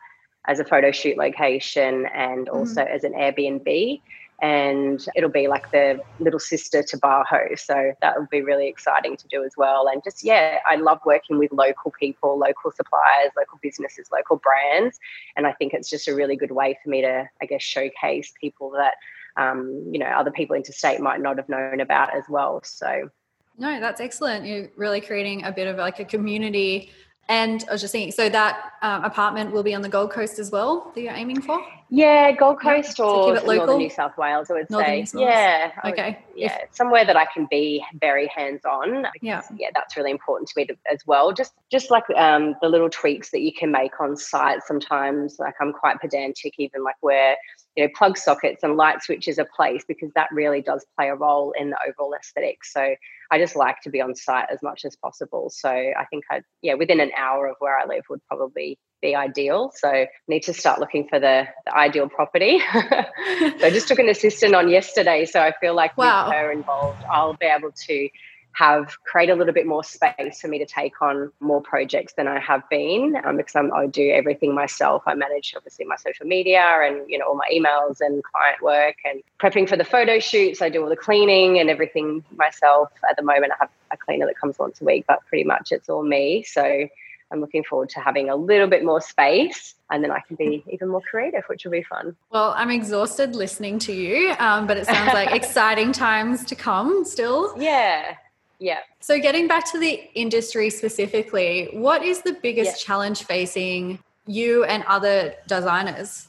as 0.48 0.60
a 0.60 0.66
photo 0.66 0.92
shoot 0.92 1.18
location 1.18 2.06
and 2.14 2.48
mm-hmm. 2.48 2.58
also 2.58 2.82
mm-hmm. 2.82 2.96
as 2.96 3.04
an 3.04 3.14
Airbnb 3.14 4.02
and 4.42 5.04
it'll 5.16 5.30
be 5.30 5.48
like 5.48 5.72
the 5.72 6.00
little 6.20 6.40
sister 6.40 6.84
to 6.84 6.98
Baho. 6.98 7.58
So 7.58 7.94
that 8.02 8.18
will 8.18 8.28
be 8.30 8.42
really 8.42 8.68
exciting 8.68 9.18
to 9.18 9.28
do 9.28 9.44
as 9.44 9.54
well. 9.58 9.88
And 9.88 10.04
just, 10.04 10.24
yeah, 10.24 10.60
I 10.70 10.76
love 10.76 11.00
working 11.06 11.40
with 11.40 11.52
local 11.52 11.92
people, 11.92 12.38
local 12.38 12.72
suppliers, 12.72 13.32
local 13.36 13.60
businesses, 13.62 14.10
local 14.12 14.38
brands. 14.38 15.00
And 15.36 15.48
I 15.48 15.54
think 15.54 15.74
it's 15.74 15.90
just 15.90 16.08
a 16.08 16.14
really 16.14 16.36
good 16.36 16.52
way 16.52 16.78
for 16.84 16.90
me 16.90 17.02
to, 17.02 17.28
I 17.42 17.46
guess, 17.46 17.64
showcase 17.64 18.32
people 18.40 18.72
that, 18.72 18.94
um, 19.38 19.84
you 19.92 19.98
know, 19.98 20.08
other 20.08 20.32
people 20.32 20.56
interstate 20.56 21.00
might 21.00 21.20
not 21.20 21.38
have 21.38 21.50
known 21.50 21.80
about 21.80 22.16
as 22.16 22.24
well. 22.30 22.62
So, 22.64 23.10
no, 23.58 23.80
that's 23.80 24.00
excellent. 24.00 24.46
You're 24.46 24.70
really 24.76 25.02
creating 25.02 25.46
a 25.46 25.52
bit 25.52 25.68
of 25.68 25.78
like 25.78 26.00
a 26.00 26.06
community 26.06 26.92
and 27.30 27.66
I 27.68 27.74
was 27.74 27.82
just 27.82 27.92
thinking, 27.92 28.12
so 28.12 28.30
that 28.30 28.74
um, 28.82 29.04
apartment 29.04 29.52
will 29.52 29.64
be 29.64 29.76
on 29.76 29.82
the 29.82 29.90
Gold 29.90 30.12
Coast 30.12 30.40
as 30.40 30.50
well 30.50 30.92
that 30.96 31.02
you're 31.02 31.14
aiming 31.14 31.42
for? 31.42 31.62
Yeah, 31.90 32.32
Gold 32.34 32.60
Coast 32.60 33.00
or 33.00 33.40
Northern 33.42 33.78
New 33.78 33.90
South 33.90 34.18
Wales, 34.18 34.50
I 34.50 34.56
would 34.56 34.70
Northern 34.70 35.06
say. 35.06 35.20
Yeah. 35.22 35.72
Okay. 35.86 36.20
Would, 36.34 36.40
yeah, 36.42 36.58
if, 36.64 36.76
somewhere 36.76 37.06
that 37.06 37.16
I 37.16 37.26
can 37.34 37.48
be 37.50 37.84
very 38.00 38.30
hands 38.36 38.66
on. 38.66 39.06
Yeah. 39.22 39.42
Yeah, 39.56 39.70
that's 39.74 39.96
really 39.96 40.12
important 40.12 40.50
to 40.50 40.54
me 40.58 40.66
to, 40.66 40.76
as 40.92 41.00
well. 41.06 41.32
Just 41.32 41.54
just 41.72 41.90
like 41.90 42.04
um, 42.16 42.56
the 42.62 42.68
little 42.68 42.90
tweaks 42.90 43.32
that 43.32 43.42
you 43.42 43.54
can 43.54 43.72
make 43.72 44.00
on 44.02 44.18
site 44.18 44.64
sometimes. 44.66 45.38
Like 45.40 45.56
I'm 45.62 45.72
quite 45.72 46.02
pedantic, 46.02 46.56
even 46.58 46.84
like 46.84 46.98
where 47.00 47.38
you 47.78 47.86
know 47.86 47.90
plug 47.96 48.18
sockets 48.18 48.64
and 48.64 48.76
light 48.76 49.02
switches 49.02 49.40
are 49.40 49.50
placed 49.56 49.88
because 49.88 50.12
that 50.16 50.28
really 50.34 50.62
does 50.62 50.86
play 50.98 51.08
a 51.08 51.16
role 51.16 51.54
in 51.58 51.70
the 51.70 51.78
overall 51.88 52.14
aesthetic. 52.20 52.66
So 52.66 52.96
I 53.32 53.38
just 53.40 53.56
like 53.56 53.80
to 53.82 53.90
be 53.90 54.02
on 54.02 54.14
site 54.14 54.48
as 54.52 54.62
much 54.62 54.84
as 54.84 54.98
possible. 54.98 55.50
So 55.50 55.70
I 55.70 56.06
think 56.10 56.26
I 56.30 56.42
yeah 56.62 56.74
within 56.74 57.00
an 57.00 57.12
hour 57.18 57.48
of 57.48 57.56
where 57.60 57.78
I 57.78 57.86
live 57.86 58.04
would 58.10 58.22
probably 58.28 58.78
be 59.02 59.16
ideal. 59.16 59.72
So 59.76 60.06
need 60.28 60.44
to 60.44 60.54
start 60.54 60.80
looking 60.80 61.08
for 61.08 61.20
the, 61.20 61.48
the 61.66 61.76
ideal 61.76 62.10
property. 62.10 62.60
so 62.74 63.66
I 63.66 63.70
just 63.70 63.88
took 63.88 64.00
an 64.00 64.10
assistant 64.10 64.56
on 64.56 64.70
yesterday. 64.70 65.26
So 65.26 65.42
I 65.42 65.54
feel 65.60 65.76
like 65.76 65.98
wow. 65.98 66.28
with 66.28 66.36
her 66.36 66.52
involved, 66.52 67.04
I'll 67.12 67.34
be 67.34 67.46
able 67.46 67.72
to 67.72 68.10
have 68.58 68.98
create 69.04 69.30
a 69.30 69.36
little 69.36 69.54
bit 69.54 69.68
more 69.68 69.84
space 69.84 70.42
for 70.42 70.48
me 70.48 70.58
to 70.58 70.66
take 70.66 71.00
on 71.00 71.32
more 71.40 71.62
projects 71.62 72.14
than 72.14 72.28
I 72.28 72.40
have 72.40 72.68
been 72.70 73.16
um, 73.24 73.38
because 73.38 73.56
I'm, 73.56 73.72
I 73.72 73.86
do 73.86 74.10
everything 74.10 74.56
myself. 74.56 75.04
I 75.06 75.14
manage 75.14 75.54
obviously 75.56 75.86
my 75.86 75.96
social 75.96 76.26
media 76.26 76.66
and 76.82 77.08
you 77.08 77.20
know 77.20 77.26
all 77.28 77.36
my 77.36 77.48
emails 77.54 78.02
and 78.02 78.24
client 78.24 78.62
work 78.64 78.96
and 79.06 79.22
prepping 79.40 79.70
for 79.70 79.78
the 79.78 79.84
photo 79.84 80.18
shoots. 80.20 80.62
I 80.62 80.70
do 80.70 80.82
all 80.82 80.90
the 80.90 80.96
cleaning 80.96 81.60
and 81.60 81.70
everything 81.70 82.24
myself. 82.36 82.90
At 83.08 83.16
the 83.16 83.24
moment, 83.24 83.54
I 83.54 83.66
have 83.66 83.70
a 83.92 83.98
cleaner 83.98 84.26
that 84.26 84.40
comes 84.40 84.58
once 84.58 84.82
a 84.82 84.86
week, 84.86 85.06
but 85.08 85.20
pretty 85.28 85.44
much 85.44 85.72
it's 85.72 85.88
all 85.88 86.04
me. 86.04 86.44
So 86.44 86.88
I'm 87.32 87.42
looking 87.42 87.64
forward 87.64 87.90
to 87.90 88.00
having 88.00 88.30
a 88.30 88.36
little 88.36 88.68
bit 88.68 88.84
more 88.84 89.02
space 89.02 89.76
and 89.90 90.04
then 90.04 90.12
I 90.12 90.20
can 90.22 90.36
be 90.36 90.64
even 90.72 90.90
more 90.90 91.02
creative, 91.02 91.44
which 91.48 91.64
will 91.64 91.72
be 91.72 91.84
fun. 91.84 92.16
Well, 92.30 92.54
I'm 92.56 92.72
exhausted 92.72 93.36
listening 93.36 93.80
to 93.80 93.94
you, 93.94 94.34
um, 94.40 94.68
but 94.68 94.78
it 94.78 94.86
sounds 94.86 95.14
like 95.14 95.32
exciting 95.34 95.92
times 95.92 96.46
to 96.46 96.56
come 96.56 97.06
still. 97.06 97.54
Yeah, 97.58 98.16
yeah. 98.60 98.80
So, 99.00 99.20
getting 99.20 99.48
back 99.48 99.70
to 99.72 99.80
the 99.80 100.10
industry 100.14 100.70
specifically, 100.70 101.70
what 101.74 102.04
is 102.04 102.22
the 102.22 102.34
biggest 102.34 102.82
yeah. 102.82 102.88
challenge 102.88 103.24
facing 103.24 104.00
you 104.26 104.64
and 104.66 104.84
other 104.88 105.36
designers? 105.48 106.28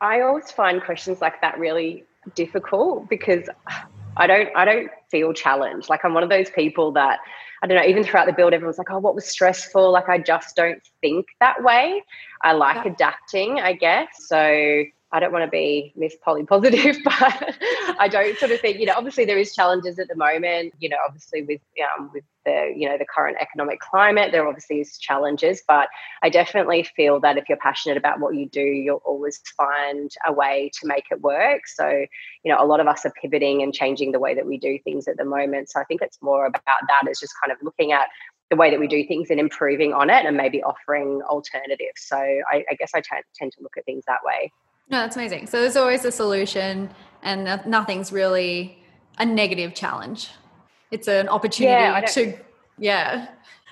I 0.00 0.20
always 0.20 0.50
find 0.50 0.82
questions 0.82 1.20
like 1.20 1.40
that 1.40 1.58
really 1.58 2.04
difficult 2.34 3.08
because 3.08 3.48
I 4.18 4.26
don't 4.26 4.48
I 4.54 4.64
don't 4.64 4.90
feel 5.10 5.32
challenged. 5.32 5.88
Like 5.88 6.04
I'm 6.04 6.14
one 6.14 6.22
of 6.22 6.28
those 6.28 6.50
people 6.50 6.92
that 6.92 7.20
I 7.62 7.66
don't 7.66 7.76
know, 7.76 7.84
even 7.84 8.04
throughout 8.04 8.26
the 8.26 8.32
build, 8.32 8.52
everyone's 8.52 8.78
like, 8.78 8.90
oh, 8.90 8.98
what 8.98 9.14
was 9.14 9.26
stressful? 9.26 9.90
Like 9.90 10.08
I 10.08 10.18
just 10.18 10.54
don't 10.54 10.80
think 11.00 11.26
that 11.40 11.62
way. 11.62 12.02
I 12.42 12.52
like 12.52 12.84
yeah. 12.84 12.92
adapting, 12.92 13.60
I 13.60 13.72
guess. 13.72 14.08
So 14.28 14.84
I 15.10 15.20
don't 15.20 15.32
want 15.32 15.44
to 15.44 15.50
be 15.50 15.92
Miss 15.96 16.16
Polly 16.22 16.44
Positive, 16.44 16.98
but 17.04 17.56
I 17.98 18.08
don't 18.08 18.36
sort 18.36 18.52
of 18.52 18.60
think, 18.60 18.78
you 18.78 18.86
know, 18.86 18.94
obviously 18.96 19.24
there 19.24 19.38
is 19.38 19.54
challenges 19.54 19.98
at 19.98 20.08
the 20.08 20.14
moment, 20.14 20.74
you 20.78 20.88
know, 20.88 20.98
obviously 21.06 21.42
with 21.42 21.60
um, 21.98 22.10
with 22.12 22.24
the, 22.44 22.72
you 22.76 22.88
know, 22.88 22.98
the 22.98 23.06
current 23.06 23.38
economic 23.40 23.80
climate, 23.80 24.32
there 24.32 24.46
obviously 24.46 24.80
is 24.80 24.98
challenges, 24.98 25.62
but 25.66 25.88
I 26.22 26.28
definitely 26.28 26.82
feel 26.82 27.20
that 27.20 27.38
if 27.38 27.48
you're 27.48 27.58
passionate 27.58 27.96
about 27.96 28.20
what 28.20 28.34
you 28.34 28.48
do, 28.48 28.60
you'll 28.60 29.02
always 29.04 29.40
find 29.56 30.10
a 30.26 30.32
way 30.32 30.70
to 30.80 30.86
make 30.86 31.04
it 31.10 31.20
work. 31.22 31.62
So, 31.66 31.88
you 32.44 32.52
know, 32.52 32.62
a 32.62 32.66
lot 32.66 32.80
of 32.80 32.86
us 32.86 33.06
are 33.06 33.12
pivoting 33.20 33.62
and 33.62 33.72
changing 33.72 34.12
the 34.12 34.20
way 34.20 34.34
that 34.34 34.46
we 34.46 34.58
do 34.58 34.78
things 34.84 35.08
at 35.08 35.16
the 35.16 35.24
moment. 35.24 35.70
So 35.70 35.80
I 35.80 35.84
think 35.84 36.02
it's 36.02 36.18
more 36.22 36.46
about 36.46 36.62
that. 36.64 37.02
It's 37.06 37.20
just 37.20 37.34
kind 37.42 37.52
of 37.52 37.58
looking 37.62 37.92
at 37.92 38.08
the 38.50 38.56
way 38.56 38.70
that 38.70 38.80
we 38.80 38.88
do 38.88 39.06
things 39.06 39.28
and 39.30 39.40
improving 39.40 39.92
on 39.92 40.10
it 40.10 40.24
and 40.24 40.36
maybe 40.36 40.62
offering 40.62 41.20
alternatives. 41.22 42.00
So 42.00 42.16
I, 42.16 42.64
I 42.70 42.74
guess 42.78 42.92
I 42.94 43.00
t- 43.00 43.08
tend 43.34 43.52
to 43.52 43.62
look 43.62 43.76
at 43.76 43.84
things 43.84 44.04
that 44.06 44.20
way. 44.24 44.50
No, 44.90 45.00
that's 45.00 45.16
amazing. 45.16 45.46
So 45.46 45.60
there's 45.60 45.76
always 45.76 46.04
a 46.04 46.12
solution, 46.12 46.90
and 47.22 47.60
nothing's 47.66 48.10
really 48.12 48.78
a 49.18 49.26
negative 49.26 49.74
challenge. 49.74 50.30
It's 50.90 51.08
an 51.08 51.28
opportunity 51.28 51.72
yeah, 51.72 52.00
to, 52.00 52.38
yeah. 52.78 53.28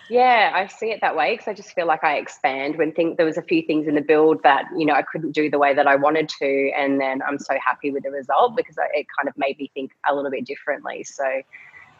Yeah, 0.08 0.52
I 0.54 0.66
see 0.68 0.90
it 0.90 1.00
that 1.00 1.16
way 1.16 1.34
because 1.34 1.48
I 1.48 1.54
just 1.54 1.72
feel 1.72 1.86
like 1.86 2.04
I 2.04 2.16
expand 2.16 2.76
when 2.76 2.92
think 2.92 3.16
there 3.16 3.26
was 3.26 3.36
a 3.36 3.42
few 3.42 3.62
things 3.62 3.88
in 3.88 3.96
the 3.96 4.00
build 4.00 4.42
that 4.44 4.66
you 4.76 4.86
know 4.86 4.94
I 4.94 5.02
couldn't 5.02 5.32
do 5.32 5.50
the 5.50 5.58
way 5.58 5.74
that 5.74 5.86
I 5.86 5.96
wanted 5.96 6.28
to, 6.40 6.70
and 6.76 7.00
then 7.00 7.22
I'm 7.22 7.38
so 7.38 7.56
happy 7.64 7.90
with 7.90 8.04
the 8.04 8.10
result 8.10 8.56
because 8.56 8.76
it 8.78 9.06
kind 9.16 9.28
of 9.28 9.36
made 9.36 9.58
me 9.58 9.70
think 9.74 9.92
a 10.08 10.14
little 10.14 10.30
bit 10.30 10.44
differently. 10.44 11.02
So, 11.02 11.24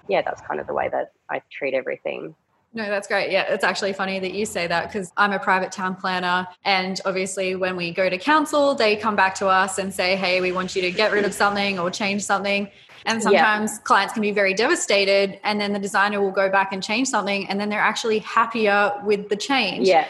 yeah, 0.08 0.23
that's 0.23 0.40
kind 0.42 0.61
of 0.61 0.66
the 0.66 0.75
way 0.75 0.88
that 0.88 1.12
I 1.30 1.42
treat 1.50 1.75
everything. 1.75 2.35
No, 2.76 2.90
that's 2.90 3.09
great. 3.09 3.30
Yeah, 3.30 3.47
it's 3.49 3.64
actually 3.64 3.95
funny 3.95 4.18
that 4.18 4.35
you 4.35 4.45
say 4.45 4.66
that 4.66 4.92
because 4.92 5.11
I'm 5.16 5.33
a 5.33 5.38
private 5.38 5.73
town 5.73 5.97
planner. 5.97 6.47
And 6.62 7.00
obviously, 7.06 7.56
when 7.56 7.75
we 7.75 7.90
go 7.90 8.11
to 8.11 8.18
council, 8.18 8.75
they 8.75 8.97
come 8.97 9.16
back 9.16 9.35
to 9.37 9.47
us 9.47 9.78
and 9.78 9.92
say, 9.92 10.14
hey, 10.14 10.42
we 10.42 10.52
want 10.52 10.76
you 10.76 10.83
to 10.83 10.90
get 10.90 11.11
rid 11.11 11.25
of 11.25 11.33
something 11.33 11.78
or 11.78 11.90
change 11.90 12.23
something. 12.23 12.68
And 13.06 13.23
sometimes 13.23 13.73
yeah. 13.73 13.78
clients 13.85 14.12
can 14.12 14.21
be 14.21 14.30
very 14.30 14.52
devastated. 14.52 15.40
And 15.42 15.59
then 15.59 15.73
the 15.73 15.78
designer 15.78 16.21
will 16.21 16.30
go 16.30 16.50
back 16.50 16.75
and 16.75 16.83
change 16.83 17.09
something. 17.09 17.49
And 17.49 17.59
then 17.59 17.71
they're 17.71 17.80
actually 17.80 18.18
happier 18.18 18.92
with 19.04 19.30
the 19.30 19.37
change. 19.37 19.88
Yeah. 19.88 20.06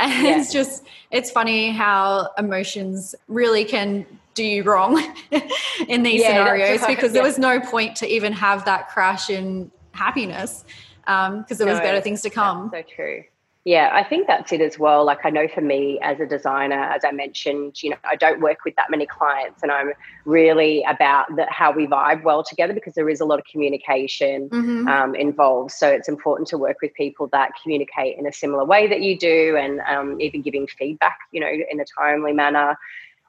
And 0.00 0.26
yeah. 0.26 0.40
it's 0.40 0.52
just, 0.52 0.82
it's 1.12 1.30
funny 1.30 1.70
how 1.70 2.30
emotions 2.36 3.14
really 3.28 3.64
can 3.64 4.04
do 4.34 4.42
you 4.42 4.64
wrong 4.64 4.98
in 5.88 6.02
these 6.02 6.22
yeah, 6.22 6.30
scenarios 6.30 6.84
because 6.86 7.12
there 7.12 7.22
was 7.22 7.38
no 7.38 7.60
point 7.60 7.94
to 7.98 8.08
even 8.08 8.32
have 8.32 8.64
that 8.64 8.88
crash 8.88 9.30
in 9.30 9.70
happiness 9.92 10.64
because 11.04 11.36
um, 11.36 11.44
there 11.58 11.66
was 11.66 11.78
no, 11.78 11.84
better 11.84 12.00
things 12.00 12.22
to 12.22 12.30
come. 12.30 12.70
so 12.72 12.82
true. 12.82 13.24
Yeah, 13.64 13.90
I 13.92 14.02
think 14.02 14.26
that's 14.26 14.50
it 14.50 14.60
as 14.60 14.76
well. 14.76 15.04
Like 15.04 15.24
I 15.24 15.30
know 15.30 15.46
for 15.46 15.60
me 15.60 16.00
as 16.02 16.18
a 16.18 16.26
designer, 16.26 16.82
as 16.82 17.04
I 17.04 17.12
mentioned, 17.12 17.80
you 17.80 17.90
know, 17.90 17.96
I 18.02 18.16
don't 18.16 18.40
work 18.40 18.64
with 18.64 18.74
that 18.74 18.90
many 18.90 19.06
clients, 19.06 19.62
and 19.62 19.70
I'm 19.70 19.92
really 20.24 20.84
about 20.88 21.26
the, 21.36 21.46
how 21.48 21.70
we 21.70 21.86
vibe 21.86 22.24
well 22.24 22.42
together 22.42 22.72
because 22.72 22.94
there 22.94 23.08
is 23.08 23.20
a 23.20 23.24
lot 23.24 23.38
of 23.38 23.44
communication 23.44 24.48
mm-hmm. 24.48 24.88
um, 24.88 25.14
involved. 25.14 25.70
So 25.70 25.88
it's 25.88 26.08
important 26.08 26.48
to 26.48 26.58
work 26.58 26.78
with 26.82 26.92
people 26.94 27.28
that 27.28 27.52
communicate 27.62 28.18
in 28.18 28.26
a 28.26 28.32
similar 28.32 28.64
way 28.64 28.88
that 28.88 29.00
you 29.00 29.16
do, 29.16 29.56
and 29.56 29.80
um, 29.82 30.20
even 30.20 30.42
giving 30.42 30.66
feedback, 30.66 31.18
you 31.30 31.40
know, 31.40 31.46
in 31.48 31.78
a 31.78 31.84
timely 31.96 32.32
manner. 32.32 32.76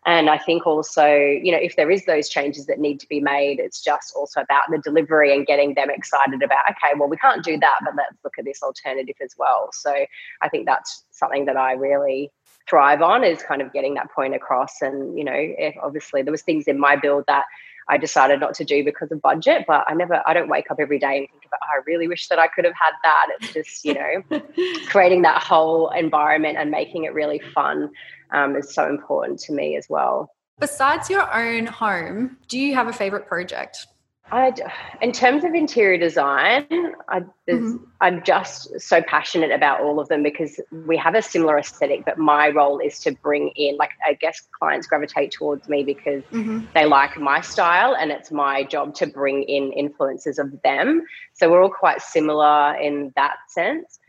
And 0.05 0.29
I 0.29 0.37
think 0.37 0.67
also, 0.67 1.05
you 1.07 1.51
know, 1.51 1.57
if 1.57 1.75
there 1.75 1.89
is 1.89 2.05
those 2.05 2.27
changes 2.27 2.65
that 2.65 2.79
need 2.79 2.99
to 2.99 3.07
be 3.07 3.21
made, 3.21 3.59
it's 3.59 3.81
just 3.81 4.13
also 4.15 4.41
about 4.41 4.63
the 4.69 4.79
delivery 4.79 5.33
and 5.33 5.45
getting 5.45 5.73
them 5.75 5.89
excited 5.89 6.43
about, 6.43 6.65
okay, 6.71 6.97
well, 6.97 7.07
we 7.07 7.17
can't 7.17 7.43
do 7.43 7.57
that, 7.57 7.79
but 7.85 7.95
let's 7.95 8.17
look 8.23 8.33
at 8.37 8.45
this 8.45 8.61
alternative 8.61 9.15
as 9.21 9.33
well. 9.37 9.69
So 9.71 9.93
I 10.41 10.49
think 10.49 10.65
that's 10.65 11.05
something 11.11 11.45
that 11.45 11.55
I 11.55 11.73
really 11.73 12.31
thrive 12.69 13.01
on 13.01 13.23
is 13.23 13.43
kind 13.43 13.61
of 13.61 13.71
getting 13.73 13.93
that 13.95 14.11
point 14.11 14.35
across. 14.35 14.81
And, 14.81 15.17
you 15.17 15.23
know, 15.23 15.53
obviously 15.81 16.21
there 16.21 16.31
was 16.31 16.41
things 16.41 16.67
in 16.67 16.79
my 16.79 16.95
build 16.95 17.23
that 17.27 17.45
I 17.89 17.97
decided 17.97 18.39
not 18.39 18.53
to 18.55 18.65
do 18.65 18.83
because 18.83 19.11
of 19.11 19.21
budget, 19.21 19.65
but 19.67 19.85
I 19.87 19.93
never, 19.93 20.21
I 20.25 20.33
don't 20.33 20.49
wake 20.49 20.71
up 20.71 20.77
every 20.79 20.99
day 20.99 21.17
and 21.17 21.27
think 21.29 21.45
about, 21.45 21.59
oh, 21.63 21.79
I 21.79 21.81
really 21.85 22.07
wish 22.07 22.27
that 22.27 22.39
I 22.39 22.47
could 22.47 22.65
have 22.65 22.73
had 22.73 22.93
that. 23.03 23.27
It's 23.39 23.53
just, 23.53 23.85
you 23.85 23.93
know, 23.93 24.41
creating 24.87 25.23
that 25.23 25.41
whole 25.41 25.89
environment 25.89 26.57
and 26.57 26.71
making 26.71 27.03
it 27.03 27.13
really 27.13 27.41
fun 27.53 27.91
um, 28.31 28.55
is 28.55 28.73
so 28.73 28.87
important 28.89 29.39
to 29.41 29.53
me 29.53 29.75
as 29.77 29.87
well. 29.89 30.29
Besides 30.59 31.09
your 31.09 31.33
own 31.33 31.65
home, 31.65 32.37
do 32.47 32.59
you 32.59 32.75
have 32.75 32.87
a 32.87 32.93
favorite 32.93 33.27
project? 33.27 33.87
I, 34.33 34.51
in 34.99 35.11
terms 35.11 35.43
of 35.43 35.53
interior 35.53 35.99
design, 35.99 36.65
I, 37.07 37.19
mm-hmm. 37.47 37.75
I'm 38.01 38.23
just 38.23 38.81
so 38.81 38.99
passionate 39.03 39.51
about 39.51 39.81
all 39.81 39.99
of 39.99 40.07
them 40.07 40.23
because 40.23 40.59
we 40.87 40.97
have 40.97 41.13
a 41.13 41.21
similar 41.21 41.59
aesthetic. 41.59 42.03
But 42.03 42.17
my 42.17 42.49
role 42.49 42.79
is 42.79 42.99
to 43.01 43.11
bring 43.11 43.49
in, 43.49 43.77
like, 43.77 43.91
I 44.03 44.13
guess 44.13 44.41
clients 44.59 44.87
gravitate 44.87 45.33
towards 45.33 45.69
me 45.69 45.83
because 45.83 46.23
mm-hmm. 46.31 46.61
they 46.73 46.85
like 46.85 47.15
my 47.17 47.41
style, 47.41 47.95
and 47.95 48.09
it's 48.09 48.31
my 48.31 48.63
job 48.63 48.95
to 48.95 49.05
bring 49.05 49.43
in 49.43 49.71
influences 49.71 50.39
of 50.39 50.59
them. 50.63 51.03
So 51.33 51.51
we're 51.51 51.61
all 51.61 51.69
quite 51.69 52.01
similar 52.01 52.75
in 52.75 53.13
that 53.15 53.35
sense 53.49 53.99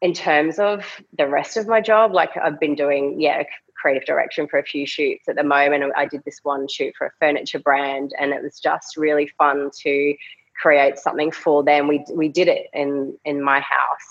in 0.00 0.12
terms 0.12 0.60
of 0.60 0.84
the 1.18 1.26
rest 1.26 1.56
of 1.56 1.66
my 1.66 1.80
job, 1.80 2.12
like 2.12 2.36
I've 2.36 2.60
been 2.60 2.74
doing, 2.74 3.20
yeah, 3.20 3.42
creative 3.84 4.06
direction 4.06 4.48
for 4.48 4.58
a 4.58 4.62
few 4.62 4.86
shoots 4.86 5.28
at 5.28 5.36
the 5.36 5.44
moment. 5.44 5.92
I 5.94 6.06
did 6.06 6.22
this 6.24 6.40
one 6.42 6.66
shoot 6.68 6.94
for 6.96 7.06
a 7.08 7.10
furniture 7.20 7.58
brand, 7.58 8.12
and 8.18 8.32
it 8.32 8.42
was 8.42 8.58
just 8.58 8.96
really 8.96 9.30
fun 9.36 9.70
to 9.82 10.16
create 10.58 10.96
something 10.98 11.30
for 11.30 11.62
them. 11.62 11.86
We 11.86 12.02
we 12.14 12.28
did 12.28 12.48
it 12.48 12.68
in 12.72 13.14
in 13.26 13.42
my 13.42 13.60
house. 13.60 14.06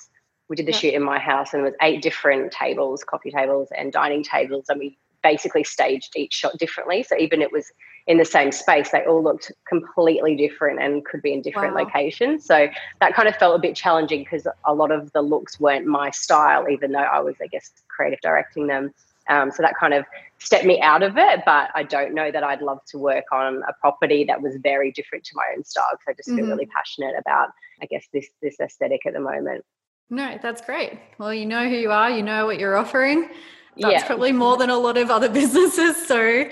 We 0.47 0.55
did 0.55 0.67
the 0.67 0.73
yeah. 0.73 0.77
shoot 0.77 0.93
in 0.93 1.01
my 1.01 1.17
house, 1.17 1.53
and 1.53 1.61
it 1.61 1.65
was 1.65 1.73
eight 1.81 2.03
different 2.03 2.51
tables, 2.51 3.03
coffee 3.03 3.31
tables, 3.31 3.69
and 3.75 3.91
dining 3.91 4.23
tables, 4.23 4.65
and 4.69 4.77
we 4.77 4.95
basically 5.23 5.63
staged 5.63 6.11
each 6.15 6.33
shot 6.33 6.55
differently. 6.59 7.01
So 7.01 7.17
even 7.17 7.41
it 7.41 7.51
was 7.51 7.71
in 8.05 8.17
the 8.19 8.25
same 8.25 8.51
space, 8.51 8.91
they 8.91 9.03
all 9.05 9.23
looked 9.23 9.51
completely 9.67 10.35
different 10.35 10.83
and 10.83 11.03
could 11.03 11.23
be 11.23 11.33
in 11.33 11.41
different 11.41 11.73
wow. 11.73 11.85
locations. 11.85 12.45
So 12.45 12.67
that 12.99 13.15
kind 13.15 13.27
of 13.27 13.35
felt 13.37 13.55
a 13.55 13.59
bit 13.59 13.75
challenging 13.75 14.19
because 14.23 14.45
a 14.65 14.73
lot 14.75 14.91
of 14.91 15.11
the 15.13 15.23
looks 15.23 15.59
weren't 15.59 15.87
my 15.87 16.11
style, 16.11 16.69
even 16.69 16.91
though 16.91 16.99
I 16.99 17.21
was, 17.21 17.35
I 17.41 17.47
guess, 17.47 17.71
creative 17.87 18.19
directing 18.21 18.67
them. 18.67 18.93
Um, 19.29 19.51
so 19.51 19.63
that 19.63 19.73
kind 19.79 19.93
of 19.93 20.05
stepped 20.39 20.65
me 20.65 20.81
out 20.81 21.03
of 21.03 21.17
it. 21.17 21.41
But 21.45 21.69
I 21.75 21.83
don't 21.83 22.13
know 22.13 22.31
that 22.31 22.43
I'd 22.43 22.61
love 22.61 22.79
to 22.87 22.97
work 22.97 23.25
on 23.31 23.63
a 23.67 23.73
property 23.79 24.23
that 24.25 24.41
was 24.41 24.55
very 24.61 24.91
different 24.91 25.23
to 25.25 25.31
my 25.35 25.43
own 25.55 25.63
style 25.63 25.85
because 25.91 26.05
I 26.07 26.13
just 26.13 26.29
mm-hmm. 26.29 26.37
feel 26.39 26.47
really 26.47 26.65
passionate 26.67 27.15
about, 27.17 27.49
I 27.81 27.85
guess, 27.85 28.07
this 28.13 28.27
this 28.41 28.59
aesthetic 28.59 29.05
at 29.05 29.13
the 29.13 29.19
moment. 29.19 29.63
No, 30.09 30.37
that's 30.41 30.61
great. 30.61 30.99
Well, 31.17 31.33
you 31.33 31.45
know 31.45 31.67
who 31.67 31.75
you 31.75 31.91
are, 31.91 32.09
you 32.09 32.21
know 32.23 32.45
what 32.45 32.59
you're 32.59 32.75
offering 32.75 33.29
that's 33.77 34.01
yeah. 34.01 34.05
probably 34.05 34.31
more 34.31 34.57
than 34.57 34.69
a 34.69 34.77
lot 34.77 34.97
of 34.97 35.09
other 35.09 35.29
businesses. 35.41 36.05
So 36.07 36.45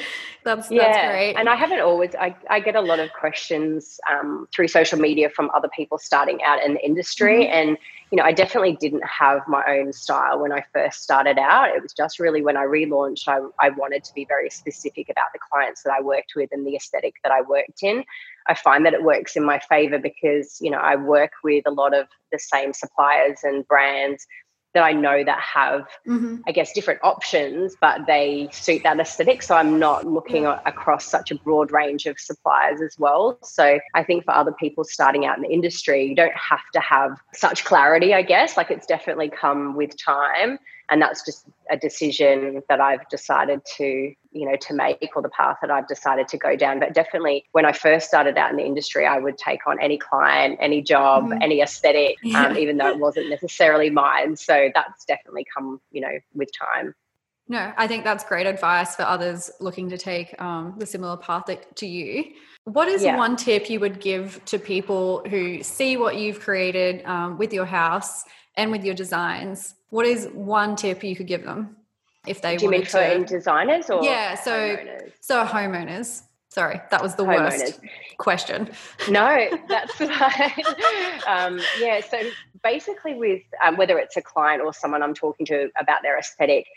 that's, 0.44 0.72
yeah. 0.72 0.92
that's 0.92 1.12
great. 1.12 1.34
And 1.36 1.48
I 1.48 1.56
haven't 1.56 1.82
always, 1.82 2.16
I, 2.16 2.36
I 2.50 2.60
get 2.60 2.76
a 2.76 2.82
lot 2.82 3.00
of 3.00 3.12
questions 3.14 4.00
um, 4.12 4.48
through 4.54 4.68
social 4.68 5.00
media 5.00 5.30
from 5.30 5.50
other 5.54 5.70
people 5.76 5.98
starting 5.98 6.42
out 6.44 6.64
in 6.64 6.74
the 6.74 6.86
industry. 6.86 7.46
Mm-hmm. 7.46 7.54
And, 7.54 7.78
you 8.12 8.18
know, 8.18 8.24
I 8.24 8.32
definitely 8.32 8.76
didn't 8.76 9.04
have 9.06 9.42
my 9.48 9.64
own 9.68 9.94
style 9.94 10.40
when 10.40 10.52
I 10.52 10.64
first 10.74 11.04
started 11.04 11.38
out. 11.38 11.70
It 11.70 11.82
was 11.82 11.94
just 11.94 12.20
really 12.20 12.42
when 12.42 12.58
I 12.58 12.66
relaunched, 12.66 13.28
I, 13.28 13.40
I 13.66 13.70
wanted 13.70 14.04
to 14.04 14.14
be 14.14 14.26
very 14.26 14.50
specific 14.50 15.10
about 15.10 15.28
the 15.34 15.40
clients 15.52 15.84
that 15.84 15.94
I 15.98 16.02
worked 16.02 16.34
with 16.36 16.50
and 16.52 16.66
the 16.66 16.76
aesthetic 16.76 17.16
that 17.24 17.32
I 17.32 17.42
worked 17.42 17.84
in. 17.84 18.04
I 18.48 18.56
find 18.56 18.86
that 18.86 18.94
it 18.94 19.04
works 19.04 19.36
in 19.36 19.44
my 19.44 19.60
favor 19.60 20.00
because, 20.00 20.60
you 20.60 20.72
know, 20.72 20.80
I 20.80 20.96
work 20.96 21.32
with 21.44 21.64
a 21.68 21.72
lot 21.72 21.94
of 21.94 22.08
the 22.32 22.40
same 22.40 22.74
suppliers 22.74 23.40
and 23.44 23.68
brands 23.68 24.26
that 24.74 24.84
I 24.84 24.94
know 24.94 25.24
that 25.24 25.40
have, 25.40 25.82
mm-hmm. 26.08 26.38
I 26.48 26.52
guess, 26.52 26.72
different 26.74 27.00
options, 27.04 27.76
but 27.80 28.06
they 28.08 28.50
suit 28.52 28.84
that 28.84 29.00
aesthetic. 29.00 29.44
So 29.44 29.56
I'm 29.56 29.80
not 29.80 30.06
looking 30.06 30.44
yeah. 30.44 30.62
across 30.66 31.06
such 31.06 31.32
a 31.32 31.36
broad 31.36 31.72
range 31.72 32.06
of 32.06 32.20
suppliers 32.20 32.82
as 32.82 32.96
well. 32.98 33.38
So 33.44 33.80
I 33.94 34.04
think 34.04 34.26
for 34.26 34.34
other 34.34 34.54
people 34.54 34.84
starting 34.84 35.26
out 35.26 35.38
in 35.38 35.44
the 35.44 35.52
industry, 35.52 36.06
you 36.06 36.16
don't 36.16 36.36
have 36.36 36.62
to 36.74 36.80
have 36.80 37.20
such 37.34 37.66
clarity, 37.66 38.14
I 38.14 38.22
guess. 38.22 38.58
Like 38.58 38.72
it's 38.72 38.86
definitely 38.86 39.30
come 39.30 39.76
with 39.76 39.98
time 39.98 40.58
and 40.92 41.02
that's 41.02 41.26
just 41.26 41.48
a 41.72 41.78
decision 41.78 42.62
that 42.70 42.82
I've 42.82 43.08
decided 43.10 43.62
to 43.78 44.14
you 44.34 44.46
know 44.46 44.56
to 44.56 44.74
make 44.74 45.10
or 45.16 45.22
the 45.22 45.30
path 45.30 45.58
that 45.62 45.72
I've 45.72 45.88
decided 45.88 46.28
to 46.28 46.38
go 46.38 46.56
down 46.56 46.80
but 46.80 46.94
definitely 46.94 47.46
when 47.54 47.66
I 47.66 47.72
first 47.72 48.08
started 48.08 48.38
out 48.38 48.52
in 48.52 48.58
the 48.58 48.66
industry 48.66 49.08
I 49.08 49.18
would 49.18 49.38
take 49.38 49.66
on 49.66 49.82
any 49.82 49.98
client 49.98 50.60
any 50.62 50.82
job 50.82 51.26
mm-hmm. 51.26 51.42
any 51.42 51.62
aesthetic 51.62 52.18
yeah. 52.22 52.48
um, 52.48 52.58
even 52.58 52.78
though 52.78 52.90
it 52.90 53.00
wasn't 53.00 53.30
necessarily 53.30 53.90
mine 53.90 54.36
so 54.36 54.70
that's 54.76 55.06
definitely 55.06 55.46
come 55.56 55.82
you 55.92 56.02
know 56.02 56.20
with 56.36 56.50
time 56.58 56.94
no 57.52 57.72
I 57.78 57.86
think 57.86 58.04
that's 58.04 58.24
great 58.24 58.48
advice 58.48 58.96
for 58.96 59.04
others 59.04 59.52
looking 59.60 59.90
to 59.90 59.98
take 59.98 60.42
um, 60.42 60.76
the 60.78 60.86
similar 60.86 61.18
path 61.18 61.50
to 61.76 61.86
you 61.86 62.34
what 62.64 62.88
is 62.88 63.04
yeah. 63.04 63.18
one 63.18 63.36
tip 63.36 63.70
you 63.70 63.80
would 63.80 64.00
give 64.00 64.44
to 64.46 64.58
people 64.58 65.24
who 65.30 65.62
see 65.62 65.98
what 65.98 66.16
you've 66.16 66.40
created 66.40 67.04
um, 67.06 67.38
with 67.38 67.54
your 67.54 67.66
house 67.66 68.24
and 68.56 68.72
with 68.72 68.84
your 68.84 68.96
designs 68.96 69.76
what 69.90 70.06
is 70.06 70.28
one 70.34 70.76
tip 70.76 71.04
you 71.04 71.16
could 71.16 71.28
give 71.28 71.44
them 71.44 71.76
if 72.26 72.42
they 72.42 72.56
Do 72.56 72.66
you 72.66 72.72
mean 72.72 72.86
for 72.86 73.00
to, 73.00 73.26
designers 73.26 73.90
or 73.90 74.04
yeah 74.04 74.36
so 74.36 74.52
homeowners? 74.52 75.12
so 75.20 75.46
homeowners 75.46 76.22
sorry 76.50 76.82
that 76.90 77.02
was 77.02 77.16
the 77.16 77.24
homeowners. 77.24 77.60
worst 77.60 77.80
question 78.18 78.70
no 79.10 79.50
that's 79.68 79.94
fine 79.96 80.64
um, 81.28 81.60
yeah 81.80 82.00
so 82.00 82.18
basically 82.64 83.16
with 83.16 83.42
um, 83.64 83.76
whether 83.76 83.98
it's 83.98 84.16
a 84.16 84.22
client 84.22 84.62
or 84.62 84.74
someone 84.74 85.02
i'm 85.02 85.16
talking 85.16 85.46
to 85.46 85.70
about 85.80 86.02
their 86.04 86.18
aesthetic 86.18 86.68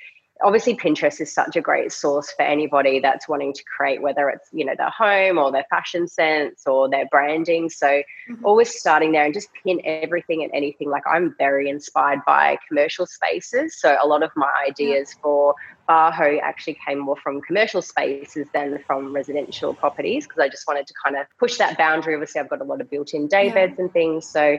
obviously 0.44 0.76
pinterest 0.76 1.20
is 1.20 1.32
such 1.32 1.56
a 1.56 1.60
great 1.60 1.90
source 1.90 2.30
for 2.36 2.42
anybody 2.42 3.00
that's 3.00 3.28
wanting 3.28 3.52
to 3.52 3.64
create 3.64 4.02
whether 4.02 4.28
it's 4.28 4.48
you 4.52 4.64
know 4.64 4.74
their 4.76 4.90
home 4.90 5.38
or 5.38 5.50
their 5.50 5.64
fashion 5.70 6.06
sense 6.06 6.66
or 6.66 6.88
their 6.88 7.06
branding 7.10 7.68
so 7.68 7.86
mm-hmm. 7.86 8.44
always 8.44 8.68
starting 8.68 9.12
there 9.12 9.24
and 9.24 9.32
just 9.32 9.48
pin 9.64 9.80
everything 9.84 10.44
and 10.44 10.52
anything 10.54 10.90
like 10.90 11.02
i'm 11.10 11.34
very 11.38 11.68
inspired 11.68 12.20
by 12.26 12.56
commercial 12.68 13.06
spaces 13.06 13.80
so 13.80 13.96
a 14.02 14.06
lot 14.06 14.22
of 14.22 14.30
my 14.36 14.50
ideas 14.68 15.14
yeah. 15.14 15.22
for 15.22 15.54
Baho 15.88 16.40
actually 16.40 16.78
came 16.86 16.98
more 16.98 17.16
from 17.16 17.42
commercial 17.42 17.82
spaces 17.82 18.46
than 18.54 18.78
from 18.86 19.14
residential 19.14 19.74
properties 19.74 20.26
because 20.26 20.40
I 20.40 20.48
just 20.48 20.66
wanted 20.66 20.86
to 20.86 20.94
kind 21.04 21.14
of 21.14 21.26
push 21.38 21.58
that 21.58 21.76
boundary. 21.76 22.14
Obviously, 22.14 22.40
I've 22.40 22.48
got 22.48 22.62
a 22.62 22.64
lot 22.64 22.80
of 22.80 22.88
built-in 22.88 23.28
day 23.28 23.48
yeah. 23.48 23.54
beds 23.54 23.78
and 23.78 23.92
things, 23.92 24.26
so 24.26 24.56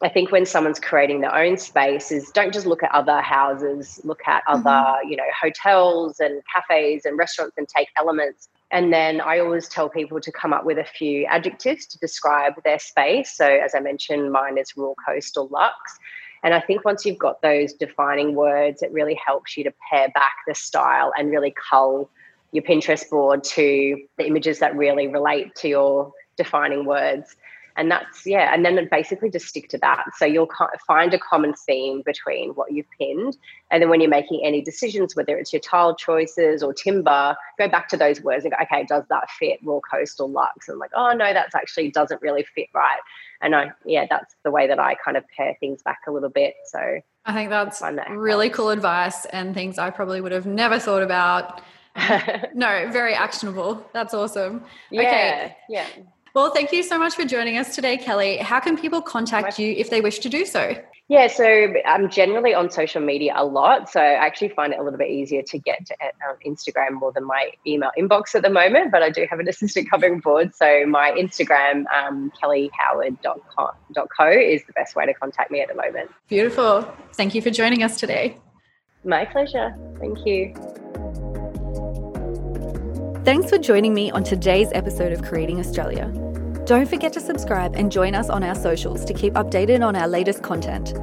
I 0.00 0.08
think 0.08 0.30
when 0.30 0.46
someone's 0.46 0.78
creating 0.78 1.22
their 1.22 1.34
own 1.34 1.56
space 1.56 2.12
is 2.12 2.30
don't 2.30 2.52
just 2.52 2.66
look 2.66 2.84
at 2.84 2.92
other 2.92 3.20
houses, 3.20 4.00
look 4.04 4.20
at 4.26 4.44
other, 4.46 4.62
mm-hmm. 4.62 5.08
you 5.08 5.16
know, 5.16 5.24
hotels 5.40 6.20
and 6.20 6.40
cafes 6.54 7.04
and 7.04 7.18
restaurants 7.18 7.56
and 7.58 7.68
take 7.68 7.88
elements. 7.98 8.48
And 8.70 8.92
then 8.92 9.20
I 9.20 9.40
always 9.40 9.66
tell 9.68 9.88
people 9.88 10.20
to 10.20 10.30
come 10.30 10.52
up 10.52 10.64
with 10.64 10.78
a 10.78 10.84
few 10.84 11.24
adjectives 11.24 11.86
to 11.86 11.98
describe 11.98 12.54
their 12.64 12.78
space. 12.78 13.36
So 13.36 13.44
as 13.44 13.74
I 13.74 13.80
mentioned, 13.80 14.30
mine 14.30 14.56
is 14.56 14.76
raw 14.76 14.92
coastal 15.04 15.48
luxe. 15.48 15.98
And 16.44 16.54
I 16.54 16.60
think 16.60 16.84
once 16.84 17.04
you've 17.04 17.18
got 17.18 17.42
those 17.42 17.72
defining 17.72 18.36
words, 18.36 18.82
it 18.82 18.92
really 18.92 19.18
helps 19.26 19.56
you 19.56 19.64
to 19.64 19.72
pare 19.90 20.08
back 20.10 20.34
the 20.46 20.54
style 20.54 21.12
and 21.18 21.30
really 21.30 21.52
cull 21.68 22.08
your 22.52 22.62
Pinterest 22.62 23.08
board 23.10 23.42
to 23.42 24.00
the 24.16 24.26
images 24.26 24.60
that 24.60 24.76
really 24.76 25.08
relate 25.08 25.56
to 25.56 25.68
your 25.68 26.12
defining 26.36 26.84
words 26.84 27.34
and 27.78 27.90
that's 27.90 28.26
yeah 28.26 28.52
and 28.52 28.64
then 28.64 28.88
basically 28.90 29.30
just 29.30 29.46
stick 29.46 29.68
to 29.68 29.78
that. 29.78 30.04
So 30.16 30.26
you'll 30.26 30.50
find 30.86 31.14
a 31.14 31.18
common 31.18 31.54
theme 31.54 32.02
between 32.04 32.50
what 32.50 32.72
you've 32.72 32.90
pinned 32.98 33.38
and 33.70 33.80
then 33.80 33.88
when 33.88 34.00
you're 34.00 34.10
making 34.10 34.42
any 34.44 34.60
decisions 34.60 35.16
whether 35.16 35.38
it's 35.38 35.52
your 35.52 35.60
tile 35.60 35.94
choices 35.94 36.62
or 36.62 36.74
timber 36.74 37.36
go 37.56 37.68
back 37.68 37.88
to 37.88 37.96
those 37.96 38.20
words 38.20 38.44
and 38.44 38.52
go 38.52 38.58
okay 38.62 38.84
does 38.84 39.04
that 39.08 39.30
fit 39.30 39.60
raw 39.62 39.78
coastal 39.90 40.28
luxe? 40.28 40.68
And 40.68 40.78
like 40.78 40.90
oh 40.94 41.12
no 41.12 41.32
that's 41.32 41.54
actually 41.54 41.90
doesn't 41.90 42.20
really 42.20 42.44
fit 42.54 42.66
right. 42.74 43.00
And 43.40 43.54
i 43.54 43.70
yeah 43.86 44.06
that's 44.10 44.34
the 44.44 44.50
way 44.50 44.66
that 44.66 44.80
i 44.80 44.96
kind 44.96 45.16
of 45.16 45.24
pare 45.34 45.56
things 45.60 45.80
back 45.82 46.00
a 46.06 46.10
little 46.10 46.28
bit. 46.28 46.54
So 46.66 47.00
i 47.24 47.32
think 47.32 47.48
that's 47.48 47.80
I 47.80 47.92
that 47.92 48.10
really 48.10 48.50
cool 48.50 48.70
advice 48.70 49.24
and 49.26 49.54
things 49.54 49.78
i 49.78 49.90
probably 49.90 50.20
would 50.20 50.32
have 50.32 50.46
never 50.46 50.78
thought 50.78 51.02
about. 51.02 51.62
No 52.54 52.88
very 52.92 53.14
actionable. 53.14 53.84
That's 53.92 54.14
awesome. 54.14 54.62
Yeah, 54.90 55.00
okay. 55.00 55.56
yeah 55.68 55.86
well, 56.34 56.50
thank 56.50 56.72
you 56.72 56.82
so 56.82 56.98
much 56.98 57.14
for 57.14 57.24
joining 57.24 57.56
us 57.56 57.74
today, 57.74 57.96
Kelly. 57.96 58.36
How 58.38 58.60
can 58.60 58.76
people 58.76 59.02
contact 59.02 59.58
you 59.58 59.72
if 59.72 59.90
they 59.90 60.00
wish 60.00 60.18
to 60.20 60.28
do 60.28 60.44
so? 60.44 60.76
Yeah, 61.08 61.26
so 61.28 61.72
I'm 61.86 62.10
generally 62.10 62.52
on 62.52 62.70
social 62.70 63.00
media 63.00 63.32
a 63.34 63.44
lot. 63.44 63.88
So 63.88 63.98
I 63.98 64.12
actually 64.12 64.50
find 64.50 64.74
it 64.74 64.78
a 64.78 64.82
little 64.82 64.98
bit 64.98 65.08
easier 65.08 65.40
to 65.42 65.58
get 65.58 65.86
to 65.86 65.94
um, 66.28 66.36
Instagram 66.46 66.92
more 66.92 67.12
than 67.12 67.24
my 67.24 67.50
email 67.66 67.90
inbox 67.98 68.34
at 68.34 68.42
the 68.42 68.50
moment. 68.50 68.92
But 68.92 69.02
I 69.02 69.08
do 69.08 69.26
have 69.30 69.40
an 69.40 69.48
assistant 69.54 69.90
covering 69.90 70.20
board. 70.20 70.54
So 70.54 70.84
my 70.86 71.12
Instagram, 71.12 71.86
um, 71.92 72.30
kellyhoward.co, 72.40 74.30
is 74.30 74.64
the 74.66 74.72
best 74.74 74.94
way 74.96 75.06
to 75.06 75.14
contact 75.14 75.50
me 75.50 75.62
at 75.62 75.68
the 75.68 75.74
moment. 75.74 76.10
Beautiful. 76.28 76.86
Thank 77.14 77.34
you 77.34 77.40
for 77.40 77.50
joining 77.50 77.82
us 77.82 77.98
today. 77.98 78.36
My 79.02 79.24
pleasure. 79.24 79.74
Thank 79.98 80.26
you. 80.26 80.54
Thanks 83.28 83.50
for 83.50 83.58
joining 83.58 83.92
me 83.92 84.10
on 84.10 84.24
today's 84.24 84.68
episode 84.72 85.12
of 85.12 85.22
Creating 85.22 85.60
Australia. 85.60 86.06
Don't 86.64 86.88
forget 86.88 87.12
to 87.12 87.20
subscribe 87.20 87.74
and 87.74 87.92
join 87.92 88.14
us 88.14 88.30
on 88.30 88.42
our 88.42 88.54
socials 88.54 89.04
to 89.04 89.12
keep 89.12 89.34
updated 89.34 89.86
on 89.86 89.94
our 89.94 90.08
latest 90.08 90.42
content. 90.42 90.94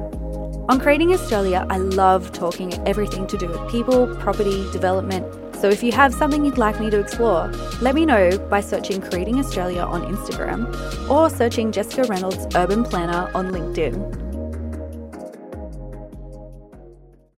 On 0.68 0.80
Creating 0.80 1.12
Australia, 1.12 1.64
I 1.70 1.76
love 1.76 2.32
talking 2.32 2.74
everything 2.84 3.28
to 3.28 3.38
do 3.38 3.46
with 3.46 3.70
people, 3.70 4.12
property, 4.16 4.68
development. 4.72 5.24
So 5.54 5.68
if 5.68 5.84
you 5.84 5.92
have 5.92 6.12
something 6.12 6.44
you'd 6.44 6.58
like 6.58 6.80
me 6.80 6.90
to 6.90 6.98
explore, 6.98 7.46
let 7.80 7.94
me 7.94 8.04
know 8.04 8.36
by 8.50 8.60
searching 8.60 9.00
Creating 9.00 9.38
Australia 9.38 9.82
on 9.82 10.02
Instagram 10.12 11.08
or 11.08 11.30
searching 11.30 11.70
Jessica 11.70 12.08
Reynolds 12.08 12.44
Urban 12.56 12.82
Planner 12.82 13.30
on 13.36 13.52
LinkedIn. 13.52 14.25